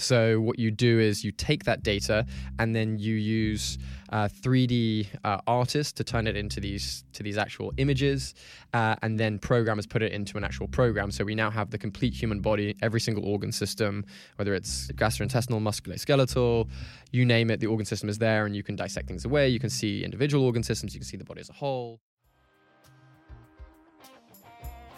So 0.00 0.40
what 0.40 0.58
you 0.58 0.70
do 0.70 0.98
is 0.98 1.24
you 1.24 1.32
take 1.32 1.64
that 1.64 1.82
data 1.82 2.26
and 2.58 2.74
then 2.74 2.98
you 2.98 3.14
use 3.14 3.78
uh, 4.10 4.28
3D 4.28 5.06
uh, 5.24 5.38
artists 5.46 5.92
to 5.92 6.04
turn 6.04 6.26
it 6.26 6.36
into 6.36 6.60
these 6.60 7.04
to 7.12 7.22
these 7.22 7.38
actual 7.38 7.72
images, 7.76 8.34
uh, 8.72 8.96
and 9.02 9.18
then 9.18 9.38
programmers 9.38 9.86
put 9.86 10.02
it 10.02 10.12
into 10.12 10.36
an 10.36 10.44
actual 10.44 10.66
program. 10.68 11.10
So 11.10 11.24
we 11.24 11.34
now 11.34 11.50
have 11.50 11.70
the 11.70 11.78
complete 11.78 12.14
human 12.14 12.40
body, 12.40 12.74
every 12.82 13.00
single 13.00 13.24
organ 13.24 13.52
system, 13.52 14.04
whether 14.36 14.54
it's 14.54 14.88
gastrointestinal, 14.92 15.60
musculoskeletal, 15.60 16.68
you 17.12 17.24
name 17.24 17.50
it, 17.50 17.60
the 17.60 17.66
organ 17.66 17.86
system 17.86 18.08
is 18.08 18.18
there, 18.18 18.46
and 18.46 18.56
you 18.56 18.62
can 18.62 18.76
dissect 18.76 19.06
things 19.06 19.24
away. 19.24 19.48
You 19.48 19.60
can 19.60 19.70
see 19.70 20.04
individual 20.04 20.44
organ 20.44 20.62
systems, 20.62 20.94
you 20.94 21.00
can 21.00 21.06
see 21.06 21.16
the 21.16 21.24
body 21.24 21.40
as 21.40 21.50
a 21.50 21.54
whole. 21.54 22.00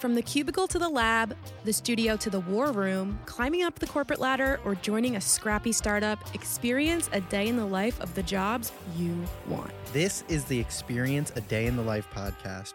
From 0.02 0.16
the 0.16 0.22
cubicle 0.22 0.66
to 0.66 0.80
the 0.80 0.88
lab, 0.88 1.36
the 1.62 1.72
studio 1.72 2.16
to 2.16 2.28
the 2.28 2.40
war 2.40 2.72
room, 2.72 3.20
climbing 3.24 3.62
up 3.62 3.78
the 3.78 3.86
corporate 3.86 4.18
ladder, 4.18 4.58
or 4.64 4.74
joining 4.74 5.14
a 5.14 5.20
scrappy 5.20 5.70
startup, 5.70 6.18
experience 6.34 7.08
a 7.12 7.20
day 7.20 7.46
in 7.46 7.56
the 7.56 7.64
life 7.64 8.00
of 8.00 8.12
the 8.16 8.22
jobs 8.24 8.72
you 8.96 9.16
want. 9.46 9.70
This 9.92 10.24
is 10.26 10.44
the 10.46 10.58
Experience 10.58 11.30
a 11.36 11.40
Day 11.42 11.66
in 11.66 11.76
the 11.76 11.82
Life 11.82 12.08
podcast. 12.12 12.74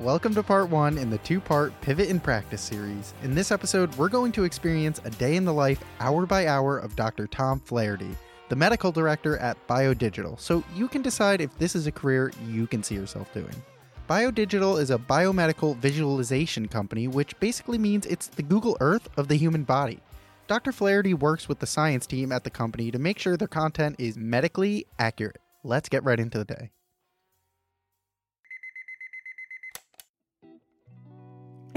Welcome 0.00 0.32
to 0.36 0.44
part 0.44 0.70
one 0.70 0.96
in 0.96 1.10
the 1.10 1.18
two 1.18 1.40
part 1.40 1.72
Pivot 1.80 2.08
in 2.08 2.20
Practice 2.20 2.62
series. 2.62 3.14
In 3.24 3.34
this 3.34 3.50
episode, 3.50 3.92
we're 3.96 4.08
going 4.08 4.30
to 4.30 4.44
experience 4.44 5.00
a 5.04 5.10
day 5.10 5.34
in 5.34 5.44
the 5.44 5.52
life, 5.52 5.82
hour 5.98 6.24
by 6.24 6.46
hour, 6.46 6.78
of 6.78 6.94
Dr. 6.94 7.26
Tom 7.26 7.58
Flaherty, 7.58 8.16
the 8.48 8.54
medical 8.54 8.92
director 8.92 9.38
at 9.38 9.58
BioDigital, 9.66 10.38
so 10.38 10.62
you 10.72 10.86
can 10.86 11.02
decide 11.02 11.40
if 11.40 11.58
this 11.58 11.74
is 11.74 11.88
a 11.88 11.92
career 11.92 12.30
you 12.46 12.68
can 12.68 12.80
see 12.80 12.94
yourself 12.94 13.34
doing. 13.34 13.50
BioDigital 14.08 14.80
is 14.80 14.92
a 14.92 14.98
biomedical 14.98 15.76
visualization 15.78 16.68
company, 16.68 17.08
which 17.08 17.36
basically 17.40 17.76
means 17.76 18.06
it's 18.06 18.28
the 18.28 18.44
Google 18.44 18.76
Earth 18.80 19.08
of 19.16 19.26
the 19.26 19.34
human 19.34 19.64
body. 19.64 19.98
Dr. 20.46 20.70
Flaherty 20.70 21.12
works 21.12 21.48
with 21.48 21.58
the 21.58 21.66
science 21.66 22.06
team 22.06 22.30
at 22.30 22.44
the 22.44 22.50
company 22.50 22.92
to 22.92 23.00
make 23.00 23.18
sure 23.18 23.36
their 23.36 23.48
content 23.48 23.96
is 23.98 24.16
medically 24.16 24.86
accurate. 25.00 25.40
Let's 25.64 25.88
get 25.88 26.04
right 26.04 26.20
into 26.20 26.38
the 26.38 26.44
day. 26.44 26.70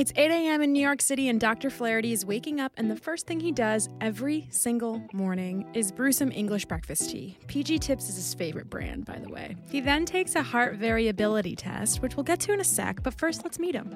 It's 0.02 0.12
8 0.16 0.32
a.m. 0.32 0.64
in 0.64 0.74
New 0.74 0.82
York 0.82 1.00
City, 1.00 1.30
and 1.30 1.40
Dr. 1.40 1.70
Flaherty 1.70 2.12
is 2.12 2.26
waking 2.26 2.60
up, 2.60 2.72
and 2.76 2.90
the 2.90 2.96
first 2.96 3.28
thing 3.28 3.40
he 3.40 3.52
does 3.52 3.88
every 4.02 4.48
single 4.50 5.00
morning 5.14 5.64
is 5.76 5.92
brew 5.92 6.12
some 6.12 6.32
English 6.32 6.66
breakfast 6.66 7.12
tea. 7.12 7.38
PG 7.46 7.78
Tips 7.78 8.10
is 8.10 8.16
his 8.16 8.34
favorite 8.34 8.68
brand, 8.68 9.06
by 9.06 9.20
the 9.20 9.30
way. 9.30 9.56
He 9.70 9.80
then 9.80 10.08
takes 10.08 10.34
a 10.36 10.42
heart 10.42 10.78
variability 10.78 11.56
test, 11.56 12.02
which 12.02 12.18
we'll 12.18 12.24
get 12.24 12.40
to 12.40 12.52
in 12.52 12.60
a 12.60 12.64
sec, 12.64 13.04
but 13.04 13.14
first, 13.14 13.44
let's 13.44 13.60
meet 13.60 13.76
him. 13.76 13.96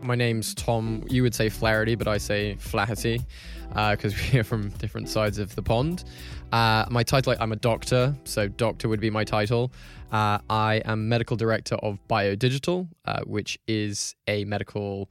My 0.00 0.14
name's 0.14 0.54
Tom. 0.54 1.04
You 1.10 1.22
would 1.22 1.34
say 1.34 1.50
Flaherty, 1.50 1.96
but 1.96 2.08
I 2.08 2.16
say 2.16 2.54
Flaherty 2.54 3.20
because 3.68 4.14
uh, 4.14 4.24
we're 4.32 4.44
from 4.44 4.70
different 4.70 5.10
sides 5.10 5.38
of 5.38 5.54
the 5.54 5.62
pond. 5.62 6.04
Uh, 6.50 6.86
my 6.88 7.02
title, 7.02 7.34
I'm 7.38 7.52
a 7.52 7.56
doctor, 7.56 8.16
so 8.24 8.48
doctor 8.48 8.88
would 8.88 9.00
be 9.00 9.10
my 9.10 9.24
title. 9.24 9.70
Uh, 10.12 10.38
I 10.48 10.80
am 10.86 11.10
medical 11.10 11.36
director 11.36 11.74
of 11.74 11.98
BioDigital, 12.08 12.88
uh, 13.04 13.20
which 13.26 13.58
is 13.68 14.14
a 14.26 14.46
medical 14.46 15.10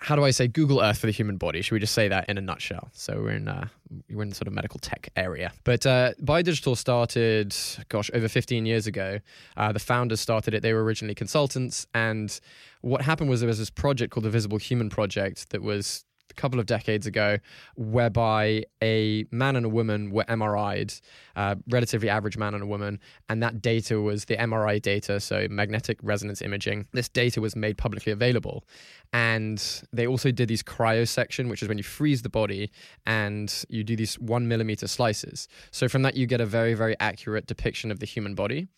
how 0.00 0.14
do 0.14 0.24
I 0.24 0.30
say 0.30 0.46
Google 0.46 0.82
Earth 0.82 0.98
for 0.98 1.06
the 1.06 1.12
human 1.12 1.36
body? 1.36 1.62
Should 1.62 1.72
we 1.72 1.80
just 1.80 1.94
say 1.94 2.08
that 2.08 2.28
in 2.28 2.36
a 2.38 2.40
nutshell? 2.40 2.90
So 2.92 3.20
we're 3.22 3.30
in 3.30 3.48
uh, 3.48 3.68
we're 4.10 4.22
in 4.22 4.28
the 4.28 4.34
sort 4.34 4.46
of 4.46 4.52
medical 4.52 4.78
tech 4.78 5.08
area. 5.16 5.52
But 5.64 5.86
uh, 5.86 6.12
BioDigital 6.22 6.76
started, 6.76 7.54
gosh, 7.88 8.10
over 8.12 8.28
15 8.28 8.66
years 8.66 8.86
ago. 8.86 9.20
Uh, 9.56 9.72
the 9.72 9.78
founders 9.78 10.20
started 10.20 10.54
it. 10.54 10.62
They 10.62 10.74
were 10.74 10.84
originally 10.84 11.14
consultants, 11.14 11.86
and 11.94 12.38
what 12.82 13.02
happened 13.02 13.30
was 13.30 13.40
there 13.40 13.48
was 13.48 13.58
this 13.58 13.70
project 13.70 14.12
called 14.12 14.24
the 14.24 14.30
Visible 14.30 14.58
Human 14.58 14.90
Project 14.90 15.50
that 15.50 15.62
was 15.62 16.04
couple 16.36 16.60
of 16.60 16.66
decades 16.66 17.06
ago, 17.06 17.38
whereby 17.76 18.64
a 18.82 19.24
man 19.30 19.56
and 19.56 19.66
a 19.66 19.68
woman 19.68 20.10
were 20.10 20.24
MRI'd, 20.24 21.00
uh, 21.34 21.56
relatively 21.68 22.08
average 22.08 22.36
man 22.36 22.54
and 22.54 22.62
a 22.62 22.66
woman, 22.66 23.00
and 23.28 23.42
that 23.42 23.60
data 23.60 24.00
was 24.00 24.26
the 24.26 24.36
MRI 24.36 24.80
data, 24.80 25.20
so 25.20 25.46
magnetic 25.50 25.98
resonance 26.02 26.42
imaging. 26.42 26.86
This 26.92 27.08
data 27.08 27.40
was 27.40 27.56
made 27.56 27.78
publicly 27.78 28.12
available. 28.12 28.64
And 29.12 29.62
they 29.92 30.06
also 30.06 30.30
did 30.30 30.48
these 30.48 30.62
cryosection, 30.62 31.48
which 31.48 31.62
is 31.62 31.68
when 31.68 31.78
you 31.78 31.84
freeze 31.84 32.22
the 32.22 32.28
body 32.28 32.70
and 33.06 33.64
you 33.68 33.84
do 33.84 33.96
these 33.96 34.18
one 34.18 34.48
millimeter 34.48 34.86
slices. 34.86 35.48
So 35.70 35.88
from 35.88 36.02
that, 36.02 36.16
you 36.16 36.26
get 36.26 36.40
a 36.40 36.46
very, 36.46 36.74
very 36.74 36.96
accurate 37.00 37.46
depiction 37.46 37.90
of 37.90 38.00
the 38.00 38.06
human 38.06 38.34
body. 38.34 38.68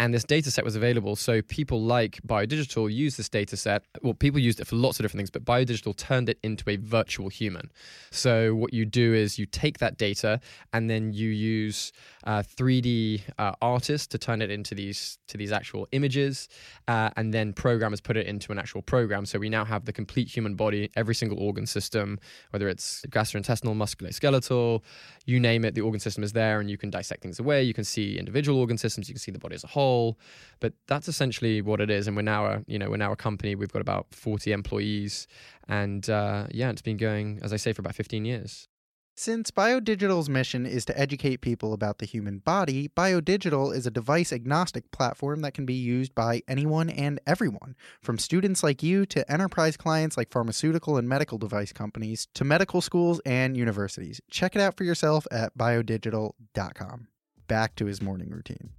And 0.00 0.12
this 0.12 0.24
data 0.24 0.50
set 0.50 0.64
was 0.64 0.74
available. 0.74 1.14
So 1.16 1.42
people 1.42 1.80
like 1.80 2.20
BioDigital 2.26 2.92
used 2.92 3.18
this 3.18 3.28
data 3.28 3.56
set. 3.56 3.84
Well, 4.02 4.14
people 4.14 4.40
used 4.40 4.58
it 4.58 4.66
for 4.66 4.76
lots 4.76 4.98
of 4.98 5.04
different 5.04 5.20
things, 5.20 5.30
but 5.30 5.44
BioDigital 5.44 5.96
turned 5.96 6.28
it 6.28 6.38
into 6.42 6.68
a 6.68 6.76
virtual 6.76 7.03
human. 7.10 7.70
So 8.10 8.54
what 8.54 8.72
you 8.72 8.84
do 8.84 9.14
is 9.14 9.38
you 9.38 9.46
take 9.46 9.78
that 9.78 9.98
data 9.98 10.40
and 10.72 10.88
then 10.88 11.12
you 11.12 11.28
use 11.28 11.92
uh, 12.24 12.42
3D 12.42 13.22
uh, 13.38 13.52
artists 13.60 14.06
to 14.08 14.18
turn 14.18 14.40
it 14.42 14.50
into 14.50 14.74
these 14.74 15.18
to 15.28 15.36
these 15.36 15.52
actual 15.52 15.86
images, 15.92 16.48
uh, 16.88 17.10
and 17.16 17.32
then 17.32 17.52
programmers 17.52 18.00
put 18.00 18.16
it 18.16 18.26
into 18.26 18.52
an 18.52 18.58
actual 18.58 18.82
program. 18.82 19.26
So 19.26 19.38
we 19.38 19.48
now 19.48 19.64
have 19.64 19.84
the 19.84 19.92
complete 19.92 20.28
human 20.28 20.54
body, 20.54 20.90
every 20.96 21.14
single 21.14 21.38
organ 21.38 21.66
system, 21.66 22.18
whether 22.50 22.68
it's 22.68 23.02
gastrointestinal, 23.08 23.74
musculoskeletal, 23.74 24.82
you 25.26 25.40
name 25.40 25.64
it, 25.64 25.74
the 25.74 25.80
organ 25.80 26.00
system 26.00 26.24
is 26.24 26.32
there, 26.32 26.60
and 26.60 26.70
you 26.70 26.78
can 26.78 26.90
dissect 26.90 27.22
things 27.22 27.38
away. 27.38 27.62
You 27.62 27.74
can 27.74 27.84
see 27.84 28.18
individual 28.18 28.58
organ 28.58 28.78
systems, 28.78 29.08
you 29.08 29.14
can 29.14 29.20
see 29.20 29.32
the 29.32 29.38
body 29.38 29.54
as 29.54 29.64
a 29.64 29.68
whole. 29.68 30.18
But 30.60 30.72
that's 30.86 31.08
essentially 31.08 31.60
what 31.60 31.80
it 31.80 31.90
is. 31.90 32.06
And 32.06 32.16
we're 32.16 32.22
now 32.22 32.46
a 32.46 32.64
you 32.66 32.78
know 32.78 32.90
we're 32.90 32.96
now 32.96 33.12
a 33.12 33.16
company. 33.16 33.54
We've 33.54 33.72
got 33.72 33.82
about 33.82 34.06
40 34.12 34.52
employees, 34.52 35.26
and 35.68 36.08
uh, 36.08 36.46
yeah, 36.50 36.70
it's 36.70 36.82
been 36.82 36.93
going 36.96 37.40
as 37.42 37.52
I 37.52 37.56
say 37.56 37.72
for 37.72 37.82
about 37.82 37.94
15 37.94 38.24
years. 38.24 38.68
Since 39.16 39.52
BioDigital's 39.52 40.28
mission 40.28 40.66
is 40.66 40.84
to 40.86 40.98
educate 40.98 41.40
people 41.40 41.72
about 41.72 41.98
the 41.98 42.06
human 42.06 42.38
body, 42.38 42.88
BioDigital 42.88 43.72
is 43.72 43.86
a 43.86 43.90
device 43.90 44.32
agnostic 44.32 44.90
platform 44.90 45.40
that 45.42 45.54
can 45.54 45.64
be 45.64 45.74
used 45.74 46.16
by 46.16 46.42
anyone 46.48 46.90
and 46.90 47.20
everyone, 47.24 47.76
from 48.02 48.18
students 48.18 48.64
like 48.64 48.82
you 48.82 49.06
to 49.06 49.30
enterprise 49.30 49.76
clients 49.76 50.16
like 50.16 50.32
pharmaceutical 50.32 50.96
and 50.96 51.08
medical 51.08 51.38
device 51.38 51.72
companies 51.72 52.26
to 52.34 52.42
medical 52.42 52.80
schools 52.80 53.20
and 53.24 53.56
universities. 53.56 54.20
Check 54.32 54.56
it 54.56 54.60
out 54.60 54.76
for 54.76 54.82
yourself 54.82 55.28
at 55.30 55.56
biodigital.com. 55.56 57.06
Back 57.46 57.76
to 57.76 57.86
his 57.86 58.02
morning 58.02 58.30
routine. 58.30 58.70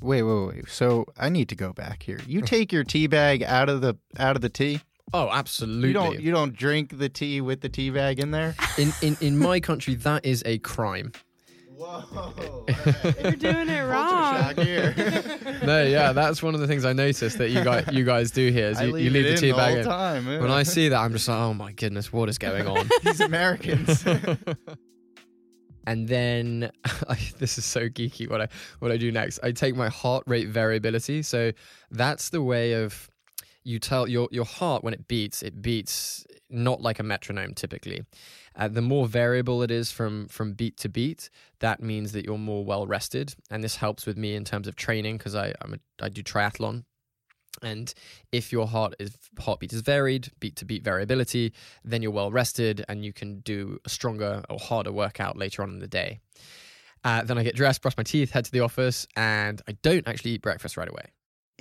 Wait, 0.00 0.22
wait, 0.22 0.46
wait. 0.46 0.68
So 0.70 1.04
I 1.18 1.28
need 1.28 1.50
to 1.50 1.54
go 1.54 1.74
back 1.74 2.04
here. 2.04 2.20
You 2.26 2.40
take 2.46 2.72
your 2.72 2.84
tea 2.84 3.06
bag 3.06 3.42
out 3.42 3.68
of 3.68 3.82
the 3.82 3.98
out 4.18 4.34
of 4.34 4.40
the 4.40 4.48
tea? 4.48 4.80
Oh, 5.14 5.28
absolutely. 5.30 5.88
You 5.88 5.94
don't 5.94 6.20
you 6.20 6.32
don't 6.32 6.54
drink 6.54 6.98
the 6.98 7.08
tea 7.08 7.40
with 7.40 7.60
the 7.60 7.68
tea 7.68 7.90
bag 7.90 8.18
in 8.18 8.30
there? 8.30 8.54
In 8.78 8.92
in, 9.02 9.16
in 9.20 9.38
my 9.38 9.60
country 9.60 9.94
that 9.96 10.24
is 10.24 10.42
a 10.46 10.58
crime. 10.58 11.12
Whoa. 11.76 12.64
You're 13.22 13.32
doing 13.32 13.68
it 13.68 13.82
wrong. 13.82 14.54
no, 15.66 15.82
yeah, 15.82 16.12
that's 16.12 16.42
one 16.42 16.54
of 16.54 16.60
the 16.60 16.66
things 16.66 16.84
I 16.84 16.92
noticed 16.92 17.38
that 17.38 17.50
you 17.50 17.62
guys 17.64 17.86
you 17.92 18.04
guys 18.04 18.30
do 18.30 18.50
here 18.50 18.68
is 18.68 18.80
you, 18.80 18.96
you 18.96 19.10
leave 19.10 19.24
the 19.24 19.36
tea 19.36 19.52
bag 19.52 19.78
in. 19.78 19.84
Time, 19.84 20.26
yeah. 20.26 20.40
When 20.40 20.50
I 20.50 20.62
see 20.62 20.88
that, 20.88 20.98
I'm 20.98 21.12
just 21.12 21.28
like, 21.28 21.38
oh 21.38 21.54
my 21.54 21.72
goodness, 21.72 22.12
what 22.12 22.28
is 22.28 22.38
going 22.38 22.66
on? 22.66 22.88
These 23.02 23.20
Americans. 23.20 24.04
and 25.86 26.08
then 26.08 26.70
I, 27.08 27.18
this 27.38 27.58
is 27.58 27.64
so 27.64 27.88
geeky. 27.88 28.30
What 28.30 28.40
I 28.40 28.48
what 28.78 28.92
I 28.92 28.96
do 28.96 29.10
next, 29.10 29.40
I 29.42 29.52
take 29.52 29.74
my 29.74 29.88
heart 29.88 30.22
rate 30.26 30.48
variability. 30.48 31.22
So 31.22 31.52
that's 31.90 32.30
the 32.30 32.42
way 32.42 32.74
of 32.74 33.10
you 33.64 33.78
tell 33.78 34.08
your 34.08 34.28
your 34.30 34.44
heart 34.44 34.82
when 34.84 34.94
it 34.94 35.08
beats, 35.08 35.42
it 35.42 35.62
beats 35.62 36.26
not 36.50 36.80
like 36.80 36.98
a 36.98 37.02
metronome 37.02 37.54
typically. 37.54 38.04
Uh, 38.54 38.68
the 38.68 38.82
more 38.82 39.06
variable 39.06 39.62
it 39.62 39.70
is 39.70 39.90
from 39.90 40.28
from 40.28 40.52
beat 40.52 40.76
to 40.78 40.88
beat, 40.88 41.30
that 41.60 41.82
means 41.82 42.12
that 42.12 42.24
you're 42.24 42.38
more 42.38 42.64
well 42.64 42.86
rested, 42.86 43.34
and 43.50 43.62
this 43.62 43.76
helps 43.76 44.06
with 44.06 44.16
me 44.16 44.34
in 44.34 44.44
terms 44.44 44.66
of 44.68 44.76
training 44.76 45.16
because 45.18 45.34
I 45.34 45.52
I'm 45.60 45.74
a, 45.74 46.04
I 46.04 46.08
do 46.08 46.22
triathlon. 46.22 46.84
And 47.62 47.92
if 48.32 48.50
your 48.50 48.66
heart 48.66 48.94
is 48.98 49.16
heartbeat 49.38 49.72
is 49.72 49.82
varied, 49.82 50.32
beat 50.40 50.56
to 50.56 50.64
beat 50.64 50.82
variability, 50.82 51.52
then 51.84 52.02
you're 52.02 52.10
well 52.10 52.32
rested 52.32 52.84
and 52.88 53.04
you 53.04 53.12
can 53.12 53.40
do 53.40 53.78
a 53.84 53.88
stronger 53.88 54.42
or 54.48 54.58
harder 54.58 54.90
workout 54.90 55.36
later 55.36 55.62
on 55.62 55.70
in 55.70 55.78
the 55.78 55.86
day. 55.86 56.20
Uh, 57.04 57.22
then 57.22 57.36
I 57.36 57.42
get 57.42 57.54
dressed, 57.54 57.82
brush 57.82 57.96
my 57.96 58.04
teeth, 58.04 58.30
head 58.30 58.44
to 58.46 58.52
the 58.52 58.60
office, 58.60 59.06
and 59.16 59.60
I 59.68 59.72
don't 59.82 60.06
actually 60.08 60.32
eat 60.32 60.42
breakfast 60.42 60.76
right 60.76 60.88
away. 60.88 61.10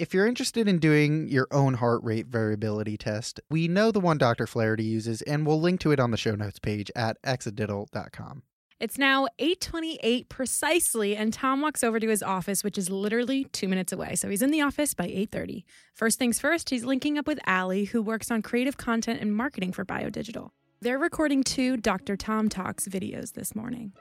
If 0.02 0.16
you're 0.16 0.26
interested 0.26 0.68
in 0.68 0.80
doing 0.80 1.28
your 1.28 1.48
own 1.52 1.76
heart 1.76 2.04
rate 2.04 2.26
variability 2.26 2.98
test, 2.98 3.40
we 3.52 3.68
know 3.68 3.92
the 3.92 4.00
one 4.00 4.18
Dr. 4.18 4.48
Flaherty 4.48 4.84
uses, 4.84 5.22
and 5.22 5.46
we'll 5.46 5.62
link 5.62 5.80
to 5.82 5.92
it 5.92 6.00
on 6.00 6.10
the 6.10 6.18
show 6.18 6.34
notes 6.34 6.58
page 6.58 6.90
at 6.96 7.22
xadiddle.com. 7.22 8.42
It's 8.80 8.98
now 8.98 9.28
8:28 9.38 10.28
precisely 10.28 11.16
and 11.16 11.32
Tom 11.32 11.62
walks 11.62 11.84
over 11.84 12.00
to 12.00 12.10
his 12.10 12.24
office 12.24 12.64
which 12.64 12.80
is 12.80 12.90
literally 12.90 13.44
2 13.44 13.68
minutes 13.68 13.94
away. 13.94 14.16
So 14.16 14.28
he's 14.28 14.42
in 14.42 14.50
the 14.50 14.62
office 14.62 14.96
by 14.96 15.06
8:30. 15.06 15.66
First 15.94 16.18
things 16.18 16.40
first, 16.40 16.72
he's 16.72 16.84
linking 16.84 17.20
up 17.20 17.28
with 17.28 17.40
Allie 17.46 17.86
who 17.86 18.02
works 18.02 18.32
on 18.32 18.42
creative 18.42 18.78
content 18.78 19.22
and 19.22 19.36
marketing 19.36 19.72
for 19.72 19.86
BioDigital. 19.86 20.50
They're 20.80 20.98
recording 20.98 21.44
two 21.44 21.78
Dr. 21.78 22.18
Tom 22.18 22.50
Talks 22.50 22.88
videos 22.88 23.34
this 23.34 23.54
morning. 23.54 23.94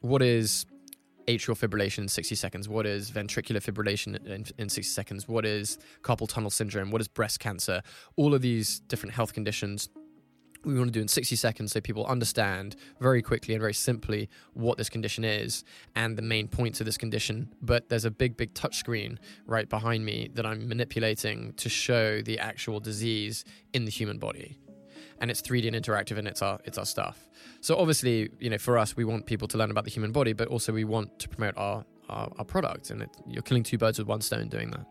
What 0.00 0.22
is 0.22 0.64
atrial 1.26 1.56
fibrillation 1.56 1.98
in 1.98 2.08
60 2.08 2.34
seconds? 2.34 2.68
What 2.68 2.86
is 2.86 3.10
ventricular 3.10 3.62
fibrillation 3.62 4.24
in, 4.26 4.44
in 4.58 4.68
60 4.68 4.82
seconds? 4.82 5.28
What 5.28 5.44
is 5.44 5.78
carpal 6.02 6.28
tunnel 6.28 6.50
syndrome? 6.50 6.90
What 6.90 7.00
is 7.00 7.08
breast 7.08 7.40
cancer? 7.40 7.82
All 8.16 8.34
of 8.34 8.42
these 8.42 8.80
different 8.80 9.14
health 9.14 9.32
conditions 9.32 9.88
we 10.64 10.78
want 10.78 10.88
to 10.88 10.92
do 10.92 11.00
in 11.00 11.08
60 11.08 11.34
seconds 11.36 11.72
so 11.72 11.80
people 11.80 12.06
understand 12.06 12.76
very 13.00 13.22
quickly 13.22 13.54
and 13.54 13.60
very 13.60 13.74
simply 13.74 14.28
what 14.54 14.78
this 14.78 14.88
condition 14.88 15.24
is 15.24 15.64
and 15.96 16.16
the 16.16 16.22
main 16.22 16.48
points 16.48 16.80
of 16.80 16.86
this 16.86 16.96
condition. 16.96 17.52
But 17.60 17.88
there's 17.88 18.04
a 18.04 18.10
big, 18.10 18.36
big 18.36 18.54
touch 18.54 18.76
screen 18.76 19.18
right 19.46 19.68
behind 19.68 20.04
me 20.04 20.30
that 20.34 20.46
I'm 20.46 20.68
manipulating 20.68 21.52
to 21.54 21.68
show 21.68 22.22
the 22.22 22.38
actual 22.38 22.80
disease 22.80 23.44
in 23.72 23.84
the 23.84 23.90
human 23.90 24.18
body. 24.18 24.58
And 25.20 25.30
it's 25.30 25.42
3D 25.42 25.72
and 25.72 25.76
interactive 25.76 26.18
and 26.18 26.26
it's 26.26 26.42
our 26.42 26.58
it's 26.64 26.78
our 26.78 26.86
stuff. 26.86 27.28
So 27.60 27.76
obviously, 27.76 28.30
you 28.38 28.50
know, 28.50 28.58
for 28.58 28.78
us 28.78 28.96
we 28.96 29.04
want 29.04 29.26
people 29.26 29.48
to 29.48 29.58
learn 29.58 29.70
about 29.70 29.84
the 29.84 29.90
human 29.90 30.12
body, 30.12 30.32
but 30.32 30.48
also 30.48 30.72
we 30.72 30.84
want 30.84 31.18
to 31.20 31.28
promote 31.28 31.56
our 31.56 31.84
our, 32.08 32.30
our 32.38 32.44
product 32.44 32.90
and 32.90 33.02
it, 33.02 33.10
you're 33.26 33.42
killing 33.42 33.62
two 33.62 33.78
birds 33.78 33.98
with 33.98 34.08
one 34.08 34.20
stone 34.20 34.48
doing 34.48 34.70
that. 34.70 34.86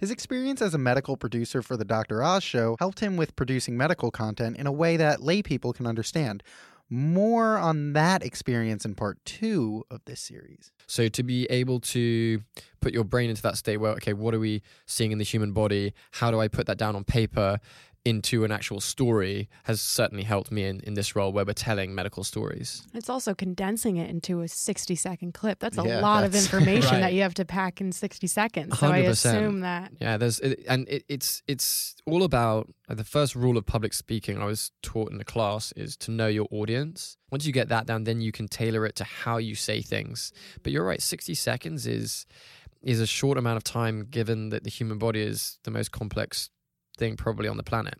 His 0.00 0.10
experience 0.10 0.62
as 0.62 0.72
a 0.72 0.78
medical 0.78 1.18
producer 1.18 1.60
for 1.60 1.76
the 1.76 1.84
Dr. 1.84 2.22
Oz 2.22 2.42
show 2.42 2.74
helped 2.78 3.00
him 3.00 3.18
with 3.18 3.36
producing 3.36 3.76
medical 3.76 4.10
content 4.10 4.56
in 4.56 4.66
a 4.66 4.72
way 4.72 4.96
that 4.96 5.22
lay 5.22 5.42
people 5.42 5.74
can 5.74 5.86
understand. 5.86 6.42
More 6.92 7.56
on 7.56 7.92
that 7.92 8.24
experience 8.24 8.84
in 8.84 8.96
part 8.96 9.24
two 9.24 9.84
of 9.90 10.00
this 10.06 10.20
series. 10.20 10.72
So 10.88 11.06
to 11.06 11.22
be 11.22 11.44
able 11.44 11.78
to 11.80 12.42
put 12.80 12.92
your 12.92 13.04
brain 13.04 13.30
into 13.30 13.42
that 13.42 13.56
state 13.56 13.76
where, 13.76 13.92
okay, 13.92 14.12
what 14.12 14.34
are 14.34 14.40
we 14.40 14.62
seeing 14.86 15.12
in 15.12 15.18
the 15.18 15.24
human 15.24 15.52
body? 15.52 15.94
How 16.10 16.32
do 16.32 16.40
I 16.40 16.48
put 16.48 16.66
that 16.66 16.78
down 16.78 16.96
on 16.96 17.04
paper? 17.04 17.60
Into 18.04 18.44
an 18.44 18.50
actual 18.52 18.80
story 18.80 19.48
has 19.64 19.80
certainly 19.80 20.24
helped 20.24 20.50
me 20.50 20.64
in, 20.64 20.80
in 20.80 20.94
this 20.94 21.14
role 21.14 21.32
where 21.32 21.44
we're 21.44 21.52
telling 21.52 21.94
medical 21.94 22.24
stories. 22.24 22.82
It's 22.94 23.10
also 23.10 23.34
condensing 23.34 23.96
it 23.98 24.08
into 24.08 24.40
a 24.40 24.48
60 24.48 24.94
second 24.94 25.34
clip. 25.34 25.58
That's 25.58 25.76
a 25.76 25.82
Yeah, 25.82 26.00
lot 26.00 26.24
of 26.24 26.34
information 26.44 26.92
Right. 26.92 27.00
that 27.00 27.12
you 27.12 27.20
have 27.22 27.34
to 27.34 27.44
pack 27.44 27.80
in 27.80 27.92
60 27.92 28.26
seconds. 28.26 28.78
So 28.78 28.86
I 28.88 29.02
100%. 29.02 29.08
assume 29.10 29.60
that. 29.60 29.92
Yeah, 30.00 30.16
there's 30.16 30.40
it, 30.40 30.64
and 30.66 30.88
it, 30.88 31.04
it's 31.08 31.42
it's 31.46 31.94
all 32.06 32.22
about 32.22 32.72
like, 32.88 32.96
the 32.96 33.04
first 33.04 33.34
rule 33.36 33.58
of 33.58 33.66
public 33.66 33.92
speaking 33.92 34.40
I 34.40 34.46
was 34.46 34.72
taught 34.82 35.10
in 35.12 35.18
the 35.18 35.24
class 35.24 35.72
is 35.76 35.96
to 35.98 36.10
know 36.10 36.26
your 36.28 36.46
audience. 36.50 37.18
Once 37.30 37.44
you 37.44 37.52
get 37.52 37.68
that 37.68 37.86
down, 37.86 38.04
then 38.04 38.20
you 38.22 38.32
can 38.32 38.48
tailor 38.48 38.86
it 38.86 38.96
to 38.96 39.04
how 39.04 39.36
you 39.36 39.54
say 39.54 39.82
things. 39.82 40.32
But 40.62 40.72
you're 40.72 40.86
right, 40.86 41.02
60 41.02 41.34
seconds 41.34 41.86
is 41.86 42.24
is 42.82 42.98
a 42.98 43.06
short 43.06 43.36
amount 43.36 43.58
of 43.58 43.62
time 43.64 44.06
given 44.08 44.48
that 44.48 44.64
the 44.64 44.70
human 44.70 44.96
body 44.96 45.20
is 45.20 45.58
the 45.64 45.70
most 45.70 45.92
complex 45.92 46.48
thing 47.00 47.16
probably 47.16 47.48
on 47.48 47.56
the 47.56 47.64
planet. 47.64 47.94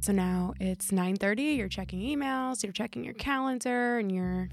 So 0.00 0.12
now 0.12 0.54
it's 0.60 0.90
9:30, 0.90 1.56
you're 1.56 1.68
checking 1.68 2.00
emails, 2.00 2.62
you're 2.62 2.72
checking 2.72 3.04
your 3.04 3.14
calendar 3.14 3.98
and 3.98 4.10
you're 4.10 4.48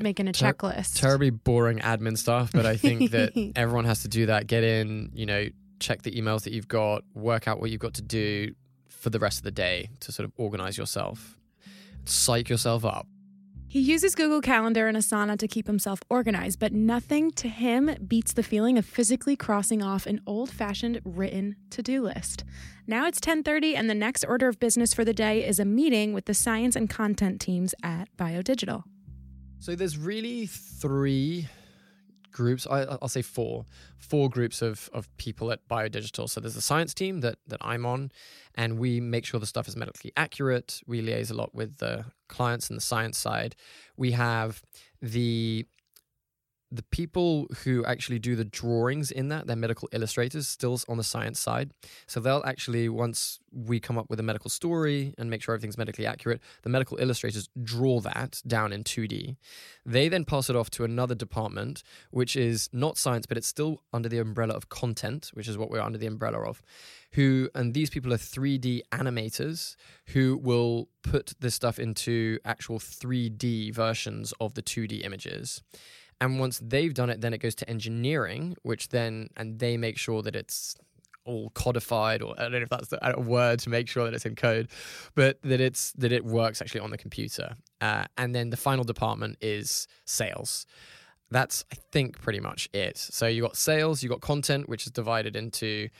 making 0.00 0.28
a 0.28 0.32
Ter- 0.32 0.52
checklist. 0.52 0.98
terribly 1.00 1.30
boring 1.30 1.78
admin 1.80 2.16
stuff, 2.16 2.50
but 2.52 2.64
I 2.66 2.76
think 2.76 3.10
that 3.10 3.32
everyone 3.56 3.84
has 3.86 4.02
to 4.02 4.08
do 4.08 4.26
that. 4.26 4.46
Get 4.46 4.62
in, 4.62 5.10
you 5.14 5.26
know, 5.26 5.48
check 5.80 6.02
the 6.02 6.12
emails 6.12 6.42
that 6.44 6.52
you've 6.52 6.68
got, 6.68 7.02
work 7.14 7.48
out 7.48 7.60
what 7.60 7.70
you've 7.70 7.80
got 7.80 7.94
to 7.94 8.02
do 8.02 8.54
for 8.88 9.10
the 9.10 9.18
rest 9.18 9.38
of 9.38 9.44
the 9.44 9.50
day 9.50 9.88
to 10.00 10.12
sort 10.12 10.24
of 10.24 10.32
organize 10.36 10.76
yourself, 10.78 11.36
psych 12.04 12.48
yourself 12.48 12.84
up. 12.84 13.06
He 13.74 13.80
uses 13.80 14.14
Google 14.14 14.40
Calendar 14.40 14.86
and 14.86 14.96
Asana 14.96 15.36
to 15.36 15.48
keep 15.48 15.66
himself 15.66 15.98
organized, 16.08 16.60
but 16.60 16.72
nothing 16.72 17.32
to 17.32 17.48
him 17.48 17.90
beats 18.06 18.32
the 18.32 18.44
feeling 18.44 18.78
of 18.78 18.86
physically 18.86 19.34
crossing 19.34 19.82
off 19.82 20.06
an 20.06 20.20
old-fashioned 20.28 21.00
written 21.04 21.56
to-do 21.70 22.00
list. 22.02 22.44
Now 22.86 23.08
it's 23.08 23.18
10:30 23.18 23.74
and 23.74 23.90
the 23.90 23.94
next 23.96 24.22
order 24.26 24.46
of 24.46 24.60
business 24.60 24.94
for 24.94 25.04
the 25.04 25.12
day 25.12 25.44
is 25.44 25.58
a 25.58 25.64
meeting 25.64 26.12
with 26.12 26.26
the 26.26 26.34
science 26.34 26.76
and 26.76 26.88
content 26.88 27.40
teams 27.40 27.74
at 27.82 28.16
BioDigital. 28.16 28.84
So 29.58 29.74
there's 29.74 29.98
really 29.98 30.46
three 30.46 31.48
groups. 32.34 32.66
I, 32.66 32.82
I'll 33.00 33.08
say 33.08 33.22
four, 33.22 33.64
four 33.96 34.28
groups 34.28 34.60
of 34.60 34.90
of 34.92 35.08
people 35.16 35.50
at 35.50 35.66
BioDigital. 35.68 36.28
So 36.28 36.40
there's 36.40 36.54
the 36.54 36.60
science 36.60 36.92
team 36.92 37.20
that 37.20 37.38
that 37.46 37.60
I'm 37.62 37.86
on, 37.86 38.12
and 38.54 38.78
we 38.78 39.00
make 39.00 39.24
sure 39.24 39.40
the 39.40 39.46
stuff 39.46 39.66
is 39.66 39.76
medically 39.76 40.12
accurate. 40.16 40.82
We 40.86 41.00
liaise 41.00 41.30
a 41.30 41.34
lot 41.34 41.54
with 41.54 41.78
the 41.78 42.04
clients 42.28 42.68
and 42.68 42.76
the 42.76 42.82
science 42.82 43.16
side. 43.16 43.56
We 43.96 44.10
have 44.12 44.62
the 45.00 45.66
the 46.70 46.82
people 46.82 47.46
who 47.62 47.84
actually 47.84 48.18
do 48.18 48.34
the 48.34 48.44
drawings 48.44 49.10
in 49.10 49.28
that, 49.28 49.46
they're 49.46 49.54
medical 49.54 49.88
illustrators, 49.92 50.48
still 50.48 50.80
on 50.88 50.96
the 50.96 51.04
science 51.04 51.38
side. 51.38 51.70
So 52.06 52.20
they'll 52.20 52.42
actually, 52.44 52.88
once 52.88 53.38
we 53.52 53.78
come 53.78 53.96
up 53.96 54.10
with 54.10 54.18
a 54.18 54.24
medical 54.24 54.50
story 54.50 55.14
and 55.16 55.30
make 55.30 55.42
sure 55.42 55.54
everything's 55.54 55.78
medically 55.78 56.06
accurate, 56.06 56.40
the 56.62 56.70
medical 56.70 56.96
illustrators 56.98 57.48
draw 57.62 58.00
that 58.00 58.42
down 58.46 58.72
in 58.72 58.82
2D. 58.82 59.36
They 59.86 60.08
then 60.08 60.24
pass 60.24 60.50
it 60.50 60.56
off 60.56 60.70
to 60.70 60.84
another 60.84 61.14
department, 61.14 61.82
which 62.10 62.34
is 62.34 62.68
not 62.72 62.98
science, 62.98 63.26
but 63.26 63.36
it's 63.36 63.46
still 63.46 63.82
under 63.92 64.08
the 64.08 64.18
umbrella 64.18 64.54
of 64.54 64.68
content, 64.68 65.30
which 65.34 65.46
is 65.48 65.56
what 65.56 65.70
we're 65.70 65.80
under 65.80 65.98
the 65.98 66.06
umbrella 66.06 66.40
of. 66.40 66.62
Who, 67.12 67.48
and 67.54 67.74
these 67.74 67.90
people 67.90 68.12
are 68.12 68.18
3D 68.18 68.80
animators 68.90 69.76
who 70.06 70.36
will 70.42 70.88
put 71.02 71.34
this 71.38 71.54
stuff 71.54 71.78
into 71.78 72.40
actual 72.44 72.80
3D 72.80 73.72
versions 73.72 74.34
of 74.40 74.54
the 74.54 74.62
2D 74.62 75.04
images. 75.04 75.62
And 76.24 76.40
once 76.40 76.58
they've 76.62 76.94
done 76.94 77.10
it, 77.10 77.20
then 77.20 77.34
it 77.34 77.38
goes 77.38 77.54
to 77.56 77.68
engineering, 77.68 78.56
which 78.62 78.88
then, 78.88 79.28
and 79.36 79.58
they 79.58 79.76
make 79.76 79.98
sure 79.98 80.22
that 80.22 80.34
it's 80.34 80.74
all 81.26 81.50
codified, 81.50 82.22
or 82.22 82.34
I 82.38 82.44
don't 82.44 82.52
know 82.52 82.58
if 82.60 82.70
that's 82.70 82.88
the 82.88 83.14
a 83.14 83.20
word 83.20 83.58
to 83.58 83.68
make 83.68 83.88
sure 83.90 84.06
that 84.06 84.14
it's 84.14 84.24
in 84.24 84.34
code, 84.34 84.68
but 85.14 85.38
that 85.42 85.60
it's 85.60 85.92
that 85.92 86.12
it 86.12 86.24
works 86.24 86.62
actually 86.62 86.80
on 86.80 86.88
the 86.88 86.96
computer. 86.96 87.56
Uh, 87.82 88.06
and 88.16 88.34
then 88.34 88.48
the 88.48 88.56
final 88.56 88.84
department 88.84 89.36
is 89.42 89.86
sales. 90.06 90.64
That's 91.30 91.62
I 91.70 91.76
think 91.92 92.18
pretty 92.22 92.40
much 92.40 92.70
it. 92.72 92.96
So 92.96 93.26
you 93.26 93.42
got 93.42 93.58
sales, 93.58 94.02
you 94.02 94.08
got 94.08 94.22
content, 94.22 94.66
which 94.66 94.86
is 94.86 94.92
divided 94.92 95.36
into 95.36 95.90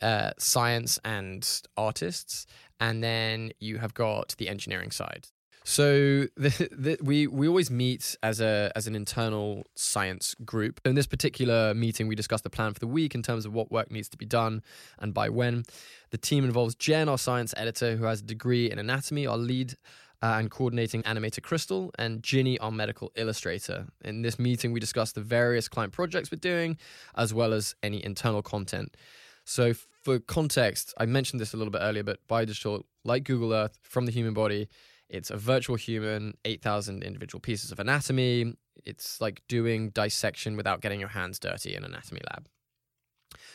uh, 0.00 0.30
science 0.38 1.00
and 1.04 1.44
artists, 1.76 2.46
and 2.78 3.02
then 3.02 3.50
you 3.58 3.78
have 3.78 3.94
got 3.94 4.36
the 4.38 4.48
engineering 4.48 4.92
side. 4.92 5.26
So 5.68 6.28
the, 6.36 6.68
the, 6.70 6.96
we 7.02 7.26
we 7.26 7.48
always 7.48 7.72
meet 7.72 8.16
as 8.22 8.40
a 8.40 8.70
as 8.76 8.86
an 8.86 8.94
internal 8.94 9.64
science 9.74 10.36
group. 10.44 10.80
In 10.84 10.94
this 10.94 11.08
particular 11.08 11.74
meeting, 11.74 12.06
we 12.06 12.14
discuss 12.14 12.40
the 12.40 12.50
plan 12.50 12.72
for 12.72 12.78
the 12.78 12.86
week 12.86 13.16
in 13.16 13.22
terms 13.24 13.44
of 13.44 13.52
what 13.52 13.72
work 13.72 13.90
needs 13.90 14.08
to 14.10 14.16
be 14.16 14.26
done 14.26 14.62
and 15.00 15.12
by 15.12 15.28
when. 15.28 15.64
The 16.10 16.18
team 16.18 16.44
involves 16.44 16.76
Jen, 16.76 17.08
our 17.08 17.18
science 17.18 17.52
editor, 17.56 17.96
who 17.96 18.04
has 18.04 18.20
a 18.20 18.24
degree 18.24 18.70
in 18.70 18.78
anatomy, 18.78 19.26
our 19.26 19.36
lead 19.36 19.74
uh, 20.22 20.36
and 20.38 20.52
coordinating 20.52 21.02
animator 21.02 21.42
Crystal, 21.42 21.90
and 21.98 22.22
Ginny, 22.22 22.60
our 22.60 22.70
medical 22.70 23.10
illustrator. 23.16 23.88
In 24.04 24.22
this 24.22 24.38
meeting, 24.38 24.70
we 24.70 24.78
discuss 24.78 25.10
the 25.10 25.20
various 25.20 25.66
client 25.66 25.92
projects 25.92 26.30
we're 26.30 26.38
doing, 26.38 26.78
as 27.16 27.34
well 27.34 27.52
as 27.52 27.74
any 27.82 28.04
internal 28.04 28.40
content. 28.40 28.96
So, 29.44 29.74
for 30.04 30.20
context, 30.20 30.94
I 30.96 31.06
mentioned 31.06 31.40
this 31.40 31.54
a 31.54 31.56
little 31.56 31.72
bit 31.72 31.80
earlier, 31.82 32.04
but 32.04 32.20
BioDigital, 32.28 32.84
like 33.02 33.24
Google 33.24 33.52
Earth, 33.52 33.80
from 33.82 34.06
the 34.06 34.12
human 34.12 34.32
body, 34.32 34.68
it's 35.08 35.30
a 35.30 35.36
virtual 35.36 35.76
human, 35.76 36.34
8,000 36.44 37.02
individual 37.02 37.40
pieces 37.40 37.72
of 37.72 37.78
anatomy. 37.78 38.54
It's 38.84 39.20
like 39.20 39.42
doing 39.48 39.90
dissection 39.90 40.56
without 40.56 40.80
getting 40.80 41.00
your 41.00 41.10
hands 41.10 41.38
dirty 41.38 41.74
in 41.74 41.84
an 41.84 41.92
anatomy 41.92 42.20
lab. 42.32 42.48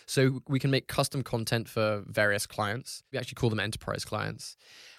So 0.06 0.42
we 0.48 0.60
can 0.60 0.72
make 0.72 0.88
custom 0.88 1.24
content 1.24 1.68
for 1.68 2.04
various 2.08 2.46
clients. 2.46 3.04
We 3.12 3.20
actually 3.20 3.36
call 3.36 3.50
them 3.50 3.60
enterprise 3.60 4.06
clients 4.06 4.58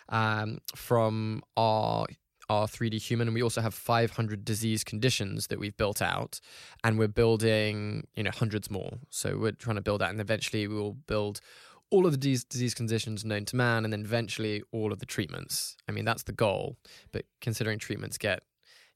um, 0.09 0.59
from 0.75 1.43
our 1.57 2.07
our 2.49 2.67
3D 2.67 3.01
human, 3.01 3.29
and 3.29 3.35
we 3.35 3.43
also 3.43 3.61
have 3.61 3.73
500 3.73 4.45
disease 4.45 4.85
conditions 4.85 5.47
that 5.47 5.59
we've 5.59 5.77
built 5.77 6.03
out, 6.03 6.41
and 6.85 6.99
we're 6.99 7.09
building 7.09 8.07
you 8.15 8.23
know 8.23 8.31
hundreds 8.31 8.71
more. 8.71 8.99
So 9.11 9.39
we're 9.39 9.53
trying 9.53 9.77
to 9.77 9.83
build 9.83 10.01
that, 10.01 10.11
and 10.11 10.21
eventually 10.21 10.67
we 10.67 10.75
will 10.75 10.95
build 10.95 11.41
all 11.93 12.07
of 12.07 12.13
the 12.13 12.19
disease, 12.19 12.75
conditions 12.75 13.25
known 13.25 13.45
to 13.45 13.57
man, 13.57 13.85
and 13.85 13.93
then 13.93 14.01
eventually 14.01 14.63
all 14.73 14.93
of 14.93 14.99
the 14.99 15.07
treatments. 15.07 15.77
I 15.89 15.93
mean 15.93 16.05
that's 16.05 16.25
the 16.25 16.33
goal, 16.33 16.79
but 17.13 17.27
considering 17.41 17.79
treatments 17.79 18.19
get 18.19 18.43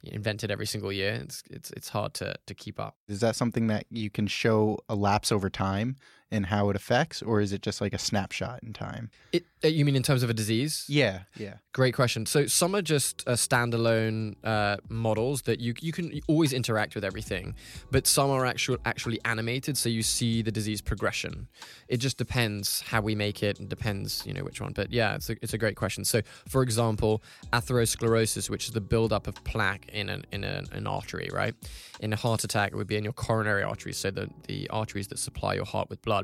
invented 0.02 0.50
every 0.50 0.66
single 0.66 0.92
year, 0.92 1.20
it's 1.22 1.42
it's 1.50 1.70
it's 1.72 1.90
hard 1.90 2.14
to 2.14 2.34
to 2.46 2.54
keep 2.54 2.80
up. 2.80 2.96
Is 3.08 3.20
that 3.20 3.36
something 3.36 3.66
that 3.68 3.84
you 3.90 4.10
can 4.10 4.26
show 4.26 4.78
a 4.88 4.94
lapse 4.94 5.30
over 5.30 5.50
time? 5.50 5.96
And 6.30 6.46
how 6.46 6.70
it 6.70 6.76
affects, 6.76 7.22
or 7.22 7.40
is 7.40 7.52
it 7.52 7.62
just 7.62 7.80
like 7.80 7.92
a 7.92 7.98
snapshot 7.98 8.60
in 8.62 8.72
time? 8.72 9.10
It, 9.32 9.44
uh, 9.64 9.68
you 9.68 9.84
mean 9.84 9.94
in 9.94 10.02
terms 10.02 10.22
of 10.22 10.30
a 10.30 10.34
disease? 10.34 10.84
Yeah, 10.88 11.20
yeah. 11.36 11.54
Great 11.72 11.94
question. 11.94 12.26
So 12.26 12.46
some 12.46 12.74
are 12.74 12.82
just 12.82 13.22
uh, 13.26 13.32
standalone 13.32 14.34
uh, 14.42 14.78
models 14.88 15.42
that 15.42 15.60
you 15.60 15.74
you 15.80 15.92
can 15.92 16.20
always 16.26 16.52
interact 16.52 16.94
with 16.94 17.04
everything, 17.04 17.54
but 17.90 18.06
some 18.06 18.30
are 18.30 18.44
actual 18.44 18.78
actually 18.84 19.20
animated, 19.24 19.76
so 19.76 19.88
you 19.88 20.02
see 20.02 20.42
the 20.42 20.50
disease 20.50 20.80
progression. 20.82 21.48
It 21.88 21.98
just 21.98 22.18
depends 22.18 22.80
how 22.80 23.02
we 23.02 23.14
make 23.14 23.42
it, 23.42 23.60
and 23.60 23.68
depends 23.68 24.26
you 24.26 24.34
know 24.34 24.42
which 24.42 24.60
one. 24.60 24.72
But 24.72 24.92
yeah, 24.92 25.14
it's 25.14 25.30
a 25.30 25.36
it's 25.42 25.54
a 25.54 25.58
great 25.58 25.76
question. 25.76 26.04
So 26.04 26.22
for 26.48 26.62
example, 26.62 27.22
atherosclerosis, 27.52 28.50
which 28.50 28.66
is 28.66 28.72
the 28.72 28.80
buildup 28.80 29.28
of 29.28 29.42
plaque 29.44 29.88
in 29.92 30.08
an 30.08 30.24
in 30.32 30.42
an, 30.42 30.66
an 30.72 30.86
artery, 30.88 31.28
right? 31.32 31.54
In 32.00 32.12
a 32.12 32.16
heart 32.16 32.42
attack, 32.42 32.72
it 32.72 32.76
would 32.76 32.88
be 32.88 32.96
in 32.96 33.04
your 33.04 33.12
coronary 33.12 33.62
arteries, 33.62 33.96
so 33.96 34.10
the 34.10 34.28
the 34.48 34.68
arteries 34.70 35.06
that 35.08 35.18
supply 35.18 35.54
your 35.54 35.66
heart 35.66 35.88
with 35.88 36.02
blood. 36.02 36.15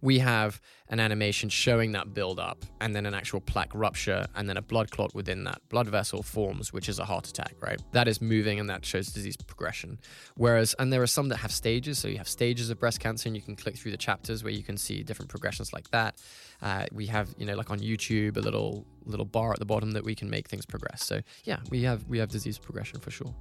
We 0.00 0.18
have 0.20 0.60
an 0.88 1.00
animation 1.00 1.48
showing 1.48 1.92
that 1.92 2.12
build 2.12 2.38
up 2.38 2.64
and 2.80 2.94
then 2.94 3.06
an 3.06 3.14
actual 3.14 3.40
plaque 3.40 3.70
rupture, 3.74 4.26
and 4.36 4.48
then 4.48 4.56
a 4.56 4.62
blood 4.62 4.90
clot 4.90 5.14
within 5.14 5.44
that 5.44 5.60
blood 5.70 5.88
vessel 5.88 6.22
forms, 6.22 6.72
which 6.72 6.88
is 6.88 6.98
a 6.98 7.04
heart 7.04 7.26
attack, 7.26 7.54
right? 7.60 7.80
That 7.92 8.08
is 8.08 8.20
moving 8.20 8.60
and 8.60 8.68
that 8.68 8.84
shows 8.84 9.08
disease 9.08 9.36
progression. 9.36 9.98
Whereas, 10.36 10.74
and 10.78 10.92
there 10.92 11.02
are 11.02 11.06
some 11.06 11.28
that 11.28 11.38
have 11.38 11.50
stages. 11.50 11.98
So 11.98 12.08
you 12.08 12.18
have 12.18 12.28
stages 12.28 12.68
of 12.68 12.78
breast 12.78 13.00
cancer, 13.00 13.28
and 13.28 13.36
you 13.36 13.42
can 13.42 13.56
click 13.56 13.76
through 13.76 13.92
the 13.92 13.96
chapters 13.96 14.44
where 14.44 14.52
you 14.52 14.62
can 14.62 14.76
see 14.76 15.02
different 15.02 15.30
progressions 15.30 15.72
like 15.72 15.90
that. 15.92 16.16
Uh, 16.60 16.86
we 16.92 17.06
have, 17.06 17.34
you 17.38 17.46
know, 17.46 17.56
like 17.56 17.70
on 17.70 17.80
YouTube, 17.80 18.36
a 18.36 18.40
little 18.40 18.86
little 19.04 19.26
bar 19.26 19.52
at 19.52 19.58
the 19.58 19.64
bottom 19.64 19.92
that 19.92 20.04
we 20.04 20.14
can 20.14 20.30
make 20.30 20.48
things 20.48 20.64
progress. 20.64 21.04
So 21.04 21.20
yeah, 21.44 21.58
we 21.70 21.82
have 21.82 22.04
we 22.08 22.18
have 22.18 22.28
disease 22.28 22.58
progression 22.58 23.00
for 23.00 23.10
sure. 23.10 23.34